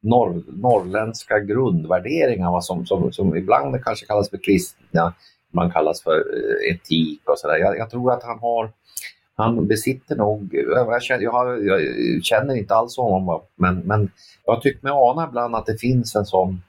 norr, 0.00 0.42
norrländska 0.46 1.38
grundvärderingar 1.38 2.60
som, 2.60 2.86
som, 2.86 3.12
som 3.12 3.36
ibland 3.36 3.84
kanske 3.84 4.06
kallas 4.06 4.30
för 4.30 4.38
kristna, 4.44 5.14
ibland 5.50 5.72
kallas 5.72 6.02
för 6.02 6.16
eh, 6.16 6.74
etik 6.74 7.20
och 7.24 7.38
sådär. 7.38 7.56
Jag, 7.56 7.78
jag, 7.78 7.90
tror 7.90 8.12
att 8.12 8.22
han 8.22 8.38
har 8.38 8.70
han 9.36 9.66
besitter 9.66 10.16
nog, 10.16 10.54
jag 10.54 11.02
känner, 11.02 11.22
jag, 11.22 11.32
har, 11.32 11.56
jag 11.56 11.80
känner 12.24 12.54
inte 12.54 12.74
alls 12.74 12.96
honom, 12.96 13.40
men, 13.56 13.78
men 13.78 14.10
jag 14.46 14.62
tycker 14.62 14.82
mig 14.82 14.92
ana 14.92 15.28
ibland 15.28 15.56
att 15.56 15.66
det 15.66 15.80
finns 15.80 16.16
en 16.16 16.24
sån 16.24 16.62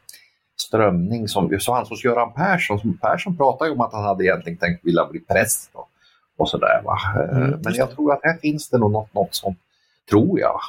strömning 0.62 1.28
som, 1.28 1.60
så 1.60 1.74
han 1.74 1.86
hos 1.86 2.04
Göran 2.04 2.34
Persson, 2.34 2.98
Persson 3.02 3.38
pratade 3.38 3.70
ju 3.70 3.76
om 3.76 3.82
att 3.82 3.94
han 3.94 4.04
hade 4.04 4.24
egentligen 4.24 4.58
tänkt 4.58 4.86
vilja 4.86 5.06
bli 5.06 5.20
präst 5.20 5.70
och, 5.74 5.89
och 6.38 6.50
sådär. 6.50 6.84
Mm, 7.32 7.60
men 7.63 7.74
jag 7.74 7.91
tror 7.91 8.13
att 8.13 8.20
här 8.24 8.38
finns 8.41 8.70
det 8.70 8.78
nog 8.78 8.91
något, 8.91 9.13
något 9.13 9.36
som, 9.36 9.56
tror 10.10 10.39
jag, 10.39 10.60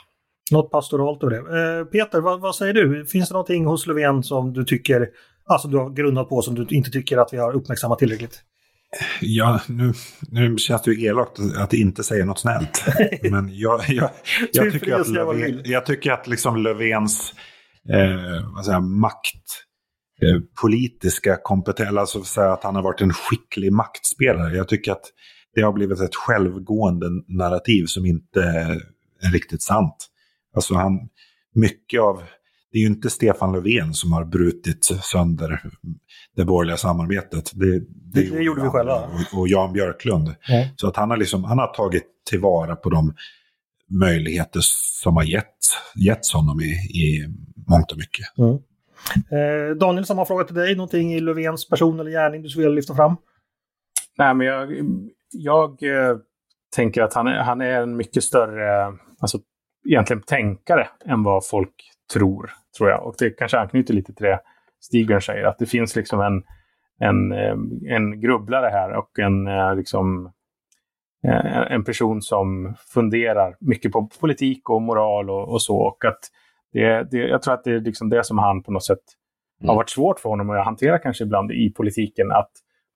något 0.53 0.71
pastoralt 0.71 1.23
över 1.23 1.31
det. 1.31 1.79
Eh, 1.79 1.85
Peter, 1.85 2.21
vad, 2.21 2.41
vad, 2.41 2.55
säger 2.55 2.75
du? 2.75 3.07
Finns 3.07 3.29
det 3.29 3.33
någonting 3.33 3.67
hos 3.67 3.87
Löfven 3.87 4.23
som 4.23 4.53
du 4.53 4.65
tycker, 4.65 5.09
alltså 5.47 5.69
du 5.69 5.77
har 5.77 5.91
grundat 5.91 6.29
på 6.29 6.43
som 6.43 6.55
du 6.55 6.67
inte 6.77 6.91
tycker 6.91 7.19
att 7.19 7.33
vi 7.33 7.37
har 7.37 7.53
uppmärksammat 7.53 7.99
tillräckligt? 7.99 8.43
Ja, 9.21 9.61
nu, 9.69 9.93
nu 10.31 10.59
känns 10.59 10.83
det 10.83 10.93
ju 10.93 11.07
elakt 11.07 11.39
att 11.59 11.73
inte 11.73 12.05
säga 12.05 12.25
något 12.25 12.39
snällt. 12.39 12.85
Men 13.31 13.59
jag, 13.59 13.81
jag, 13.89 14.11
jag, 14.53 14.73
tycker, 14.73 14.95
att 14.95 15.09
Löfven, 15.09 15.61
jag 15.65 15.87
tycker 15.87 16.13
att 16.13 16.27
liksom 16.27 16.57
Löfvens 16.57 17.35
eh, 17.89 18.63
säger, 18.65 18.81
makt, 18.81 19.47
eh, 20.23 20.41
politiska 20.63 21.39
kompetens, 21.43 21.99
alltså 21.99 22.23
säga 22.23 22.53
att 22.53 22.65
han 22.65 22.75
har 22.75 22.83
varit 22.83 23.01
en 23.01 23.13
skicklig 23.13 23.73
maktspelare. 23.73 24.57
Jag 24.57 24.69
tycker 24.69 24.93
att 24.93 25.05
det 25.55 25.63
har 25.63 25.73
blivit 25.73 26.01
ett 26.01 26.15
självgående 26.15 27.07
narrativ 27.29 27.85
som 27.87 28.07
inte 28.07 28.43
är 29.21 29.31
riktigt 29.33 29.63
sant. 29.63 30.09
Alltså 30.55 30.75
han, 30.75 31.09
mycket 31.55 32.01
av 32.01 32.23
det 32.73 32.79
är 32.79 32.81
ju 32.81 32.87
inte 32.87 33.11
Stefan 33.11 33.53
Löfven 33.53 33.95
som 33.95 34.13
har 34.13 34.25
brutit 34.25 34.85
sönder 34.85 35.61
det 36.37 36.45
borgerliga 36.45 36.77
samarbetet. 36.77 37.51
Det, 37.55 37.79
det, 37.79 38.31
det, 38.31 38.43
gjorde 38.43 38.63
vi 38.63 38.69
själva. 38.69 38.95
Och, 38.95 39.39
och 39.39 39.49
Jan 39.49 39.73
Björklund. 39.73 40.35
Mm. 40.49 40.69
Så 40.77 40.89
att 40.89 40.97
han 40.97 41.11
har, 41.11 41.17
liksom, 41.17 41.45
han 41.45 41.59
har 41.59 41.75
tagit 41.75 42.07
tillvara 42.31 42.77
på 42.77 42.91
de 42.91 43.15
möjligheter 44.01 44.61
som 45.03 45.17
har 45.17 45.25
getts, 45.25 45.77
getts 45.97 46.33
honom 46.33 46.61
i, 46.61 46.73
i 46.75 47.29
mångt 47.69 47.93
och 47.93 47.99
mycket. 47.99 48.39
Mm. 48.39 48.59
Eh, 49.31 49.77
Daniel, 49.77 50.07
samma 50.07 50.25
fråga 50.25 50.45
till 50.45 50.55
dig. 50.55 50.77
Någonting 50.77 51.15
i 51.15 51.21
Löfvens 51.21 51.69
person 51.69 52.01
eller 52.01 52.11
gärning 52.11 52.43
du 52.43 52.49
skulle 52.49 52.67
vilja 52.67 52.77
lyfta 52.77 52.95
fram? 52.95 53.17
Nej, 54.19 54.35
men 54.35 54.47
jag, 54.47 54.71
jag 55.33 55.83
eh, 55.83 56.17
tänker 56.77 57.03
att 57.03 57.15
han 57.15 57.27
är, 57.27 57.39
han 57.39 57.61
är 57.61 57.81
en 57.81 57.97
mycket 57.97 58.25
större, 58.25 58.99
alltså 59.21 59.39
egentligen 59.89 60.23
tänkare 60.23 60.89
än 61.07 61.23
vad 61.23 61.49
folk 61.49 61.75
tror, 62.13 62.51
tror 62.79 62.91
jag. 62.91 63.07
Och 63.07 63.15
det 63.19 63.31
kanske 63.31 63.59
anknyter 63.59 63.95
lite 63.95 64.15
till 64.15 64.25
det 64.25 64.41
Stigbjörn 64.81 65.23
säger, 65.23 65.45
att 65.45 65.59
det 65.59 65.67
finns 65.67 65.97
liksom 65.97 66.21
en, 66.21 66.43
en, 67.01 67.33
eh, 67.33 67.95
en 67.97 68.21
grubblare 68.21 68.69
här 68.71 68.93
och 68.93 69.19
en, 69.19 69.47
eh, 69.47 69.77
liksom, 69.77 70.33
eh, 71.25 71.73
en 71.73 71.85
person 71.85 72.23
som 72.23 72.75
funderar 72.95 73.57
mycket 73.61 73.93
på 73.93 74.09
politik 74.21 74.71
och 74.71 74.83
moral 74.83 75.31
och, 75.31 75.49
och 75.49 75.63
så. 75.63 75.77
Och 75.77 76.05
att 76.05 76.21
det, 76.73 77.11
det, 77.11 77.17
jag 77.17 77.43
tror 77.43 77.55
att 77.55 77.65
det 77.65 77.71
är 77.71 77.81
liksom 77.81 78.09
det 78.09 78.25
som 78.25 78.39
han 78.39 78.63
på 78.63 78.73
något 78.73 78.85
sätt 78.85 78.99
mm. 79.61 79.69
har 79.69 79.77
varit 79.77 79.91
svårt 79.91 80.21
för 80.21 80.29
honom 80.29 80.51
att 80.51 80.65
hantera 80.65 80.99
kanske 80.99 81.25
ibland 81.25 81.53
i 81.53 81.73
politiken, 81.77 82.33
att 82.33 82.51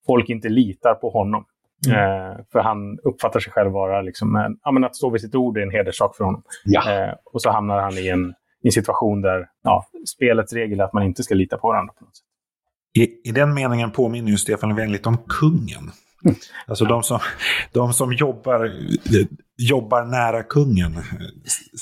folk 0.07 0.29
inte 0.29 0.49
litar 0.49 0.95
på 0.95 1.11
honom. 1.11 1.45
Mm. 1.87 1.99
Eh, 1.99 2.37
för 2.53 2.59
han 2.61 2.99
uppfattar 3.05 3.41
sig 3.41 3.53
själv 3.53 3.73
vara 3.73 4.03
liksom 4.03 4.37
en, 4.37 4.57
ja, 4.65 4.73
men 4.73 4.85
att 4.85 4.97
stå 4.97 5.11
vid 5.11 5.21
sitt 5.21 5.35
ord 5.35 5.59
är 5.59 5.63
en 5.63 5.71
hederssak 5.71 6.17
för 6.17 6.25
honom. 6.25 6.43
Ja. 6.65 6.93
Eh, 6.93 7.15
och 7.25 7.43
så 7.43 7.51
hamnar 7.51 7.81
han 7.81 7.93
i 7.93 8.09
en, 8.09 8.35
i 8.63 8.69
en 8.69 8.73
situation 8.73 9.21
där 9.23 9.47
ja, 9.63 9.87
spelets 10.17 10.53
regel 10.53 10.81
är 10.81 10.85
att 10.85 10.93
man 10.93 11.03
inte 11.03 11.23
ska 11.23 11.35
lita 11.35 11.59
på 11.59 11.69
varandra. 11.69 11.95
På 11.99 12.05
något 12.05 12.17
sätt. 12.17 12.27
I, 12.97 13.29
I 13.29 13.33
den 13.33 13.55
meningen 13.55 13.91
påminner 13.91 14.31
ju 14.31 14.37
Stefan 14.37 14.69
Löfven 14.69 14.93
lite 14.93 15.09
om 15.09 15.19
kungen. 15.29 15.91
Mm. 16.25 16.37
Alltså 16.67 16.85
de 16.85 17.03
som, 17.03 17.19
de 17.73 17.93
som 17.93 18.13
jobbar, 18.13 18.73
jobbar 19.59 20.05
nära 20.05 20.43
kungen 20.43 20.97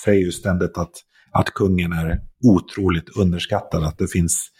säger 0.04 0.20
ju 0.20 0.32
ständigt 0.32 0.78
att, 0.78 0.92
att 1.32 1.50
kungen 1.50 1.92
är 1.92 2.20
otroligt 2.44 3.16
underskattad. 3.16 3.84
Att 3.84 3.98
det 3.98 4.06
finns, 4.06 4.50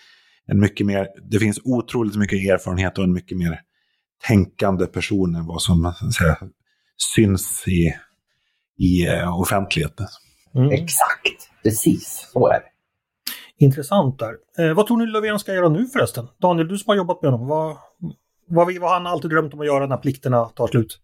en 0.47 0.61
mycket 0.61 0.87
mer, 0.87 1.09
det 1.31 1.39
finns 1.39 1.61
otroligt 1.65 2.17
mycket 2.17 2.39
erfarenhet 2.39 2.99
och 2.99 3.05
en 3.05 3.13
mycket 3.13 3.39
mer 3.39 3.61
tänkande 4.29 4.87
person 4.87 5.35
än 5.35 5.47
vad 5.47 5.63
som 5.63 5.93
säga, 6.19 6.37
syns 7.15 7.65
i, 7.69 7.95
i 8.85 9.09
uh, 9.09 9.41
offentligheten. 9.41 10.07
Mm. 10.55 10.71
Exakt, 10.71 11.51
precis 11.63 12.31
så 12.33 12.49
är 12.49 12.61
det. 12.61 12.75
Intressant 13.65 14.19
där. 14.19 14.35
Eh, 14.59 14.75
vad 14.75 14.87
tror 14.87 14.97
ni 14.97 15.07
Löfven 15.07 15.39
ska 15.39 15.55
göra 15.55 15.69
nu 15.69 15.87
förresten? 15.87 16.27
Daniel, 16.39 16.69
du 16.69 16.79
som 16.79 16.91
har 16.91 16.97
jobbat 16.97 17.23
med 17.23 17.31
honom. 17.31 17.49
Vad, 17.49 17.77
vad, 18.49 18.67
vad 18.81 18.91
har 18.91 18.95
han 18.95 19.07
alltid 19.07 19.31
drömt 19.31 19.55
om 19.55 19.61
att 19.61 19.67
göra 19.67 19.87
när 19.87 19.97
plikterna 19.97 20.45
tar 20.45 20.67
slut? 20.67 21.01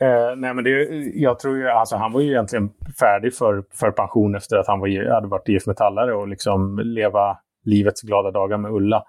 Eh, 0.00 0.36
nej, 0.36 0.54
men 0.54 0.64
det, 0.64 0.70
jag 1.14 1.38
tror 1.38 1.56
ju, 1.56 1.68
alltså, 1.68 1.96
han 1.96 2.12
var 2.12 2.20
ju 2.20 2.30
egentligen 2.30 2.70
färdig 3.00 3.34
för, 3.34 3.64
för 3.74 3.90
pension 3.90 4.34
efter 4.34 4.56
att 4.56 4.66
han 4.66 4.80
var, 4.80 5.14
hade 5.14 5.28
varit 5.28 5.48
IF 5.48 5.66
Metallare 5.66 6.14
och 6.14 6.28
liksom 6.28 6.78
leva 6.78 7.38
livets 7.64 8.02
glada 8.02 8.30
dagar 8.30 8.58
med 8.58 8.72
Ulla. 8.72 9.04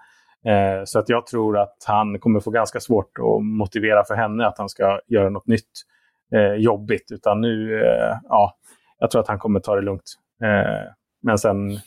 Eh, 0.46 0.84
så 0.84 0.98
att 0.98 1.08
jag 1.08 1.26
tror 1.26 1.58
att 1.58 1.76
han 1.86 2.18
kommer 2.18 2.40
få 2.40 2.50
ganska 2.50 2.80
svårt 2.80 3.18
att 3.18 3.44
motivera 3.44 4.04
för 4.04 4.14
henne 4.14 4.46
att 4.46 4.58
han 4.58 4.68
ska 4.68 5.00
göra 5.06 5.30
något 5.30 5.46
nytt 5.46 5.70
eh, 6.34 6.54
jobbigt. 6.54 7.12
Utan 7.12 7.40
nu, 7.40 7.84
eh, 7.84 8.16
ja, 8.28 8.56
jag 8.98 9.10
tror 9.10 9.20
att 9.20 9.28
han 9.28 9.38
kommer 9.38 9.60
ta 9.60 9.76
det 9.76 9.82
lugnt. 9.82 10.14
Eh, 10.42 10.90
men 11.22 11.38
sen 11.38 11.78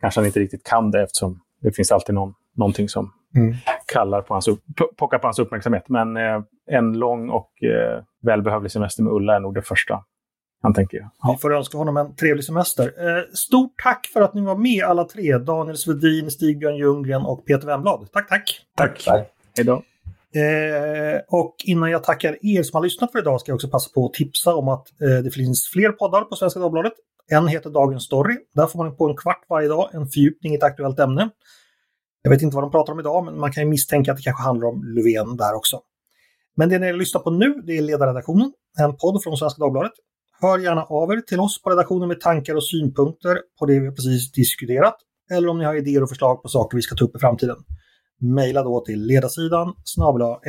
kanske 0.00 0.20
han 0.20 0.26
inte 0.26 0.40
riktigt 0.40 0.66
kan 0.66 0.90
det 0.90 1.02
eftersom 1.02 1.40
det 1.60 1.72
finns 1.72 1.92
alltid 1.92 2.14
någon, 2.14 2.34
någonting 2.56 2.88
som 2.88 3.12
mm. 3.36 3.54
kallar 3.92 4.22
på 4.22 4.34
hans, 4.34 4.48
pockar 4.96 5.18
på 5.18 5.26
hans 5.26 5.38
uppmärksamhet. 5.38 5.88
Men 5.88 6.16
eh, 6.16 6.42
en 6.70 6.98
lång 6.98 7.30
och 7.30 7.62
eh, 7.62 8.02
välbehövlig 8.22 8.72
semester 8.72 9.02
med 9.02 9.12
Ulla 9.12 9.36
är 9.36 9.40
nog 9.40 9.54
det 9.54 9.62
första 9.62 10.04
han 10.62 10.74
tänker. 10.74 11.08
Ja. 11.22 11.32
Vi 11.32 11.40
får 11.40 11.56
önska 11.56 11.78
honom 11.78 11.96
en 11.96 12.14
trevlig 12.14 12.44
semester. 12.44 12.84
Eh, 12.84 13.24
stort 13.34 13.72
tack 13.82 14.06
för 14.12 14.20
att 14.20 14.34
ni 14.34 14.40
var 14.40 14.56
med 14.56 14.84
alla 14.84 15.04
tre. 15.04 15.38
Daniel 15.38 15.76
Svedin, 15.76 16.30
Stig-Björn 16.30 16.76
Ljunggren 16.76 17.22
och 17.22 17.46
Peter 17.46 17.66
Wemblad. 17.66 18.08
Tack, 18.12 18.28
tack! 18.28 18.60
Tack! 18.76 19.04
tack. 19.04 19.28
Hej 19.56 19.64
då! 19.64 19.82
Eh, 20.40 21.20
och 21.28 21.54
innan 21.64 21.90
jag 21.90 22.04
tackar 22.04 22.38
er 22.42 22.62
som 22.62 22.76
har 22.76 22.82
lyssnat 22.82 23.12
för 23.12 23.18
idag 23.18 23.40
ska 23.40 23.50
jag 23.50 23.54
också 23.54 23.68
passa 23.68 23.90
på 23.94 24.06
att 24.06 24.12
tipsa 24.12 24.54
om 24.54 24.68
att 24.68 25.00
eh, 25.00 25.24
det 25.24 25.30
finns 25.30 25.68
fler 25.72 25.92
poddar 25.92 26.22
på 26.22 26.36
Svenska 26.36 26.60
Dagbladet. 26.60 26.92
En 27.30 27.48
heter 27.48 27.70
Dagens 27.70 28.04
Story. 28.04 28.36
Där 28.54 28.66
får 28.66 28.84
man 28.84 28.96
på 28.96 29.08
en 29.08 29.16
kvart 29.16 29.44
varje 29.48 29.68
dag 29.68 29.88
en 29.92 30.06
fördjupning 30.08 30.52
i 30.52 30.56
ett 30.56 30.62
aktuellt 30.62 30.98
ämne. 30.98 31.30
Jag 32.22 32.30
vet 32.30 32.42
inte 32.42 32.54
vad 32.54 32.64
de 32.64 32.70
pratar 32.70 32.92
om 32.92 33.00
idag, 33.00 33.24
men 33.24 33.40
man 33.40 33.52
kan 33.52 33.62
ju 33.62 33.70
misstänka 33.70 34.10
att 34.12 34.16
det 34.16 34.22
kanske 34.22 34.42
handlar 34.42 34.68
om 34.68 34.84
Löfven 34.84 35.36
där 35.36 35.54
också. 35.54 35.80
Men 36.56 36.68
det 36.68 36.78
ni 36.78 36.92
lyssnar 36.92 37.20
på 37.20 37.30
nu, 37.30 37.62
det 37.66 37.78
är 37.78 37.82
Ledarredaktionen, 37.82 38.52
en 38.78 38.96
podd 38.96 39.22
från 39.22 39.36
Svenska 39.36 39.60
Dagbladet. 39.60 39.92
Hör 40.40 40.58
gärna 40.58 40.82
av 40.82 41.12
er 41.12 41.20
till 41.20 41.40
oss 41.40 41.62
på 41.62 41.70
redaktionen 41.70 42.08
med 42.08 42.20
tankar 42.20 42.54
och 42.54 42.64
synpunkter 42.64 43.38
på 43.58 43.66
det 43.66 43.80
vi 43.80 43.90
precis 43.90 44.32
diskuterat. 44.32 44.94
Eller 45.30 45.48
om 45.48 45.58
ni 45.58 45.64
har 45.64 45.74
idéer 45.74 46.02
och 46.02 46.08
förslag 46.08 46.42
på 46.42 46.48
saker 46.48 46.76
vi 46.76 46.82
ska 46.82 46.96
ta 46.96 47.04
upp 47.04 47.16
i 47.16 47.18
framtiden. 47.18 47.56
Mejla 48.20 48.62
då 48.62 48.80
till 48.80 49.06
ledarsidan 49.06 49.74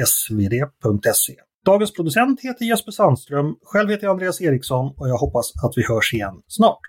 svd.se. 0.05 1.33
Dagens 1.65 1.93
producent 1.93 2.39
heter 2.41 2.65
Jesper 2.65 2.91
Sandström. 2.91 3.55
Själv 3.63 3.89
heter 3.89 4.03
jag 4.03 4.11
Andreas 4.11 4.41
Eriksson 4.41 4.93
och 4.97 5.09
jag 5.09 5.17
hoppas 5.17 5.51
att 5.63 5.73
vi 5.75 5.83
hörs 5.87 6.13
igen 6.13 6.41
snart. 6.47 6.79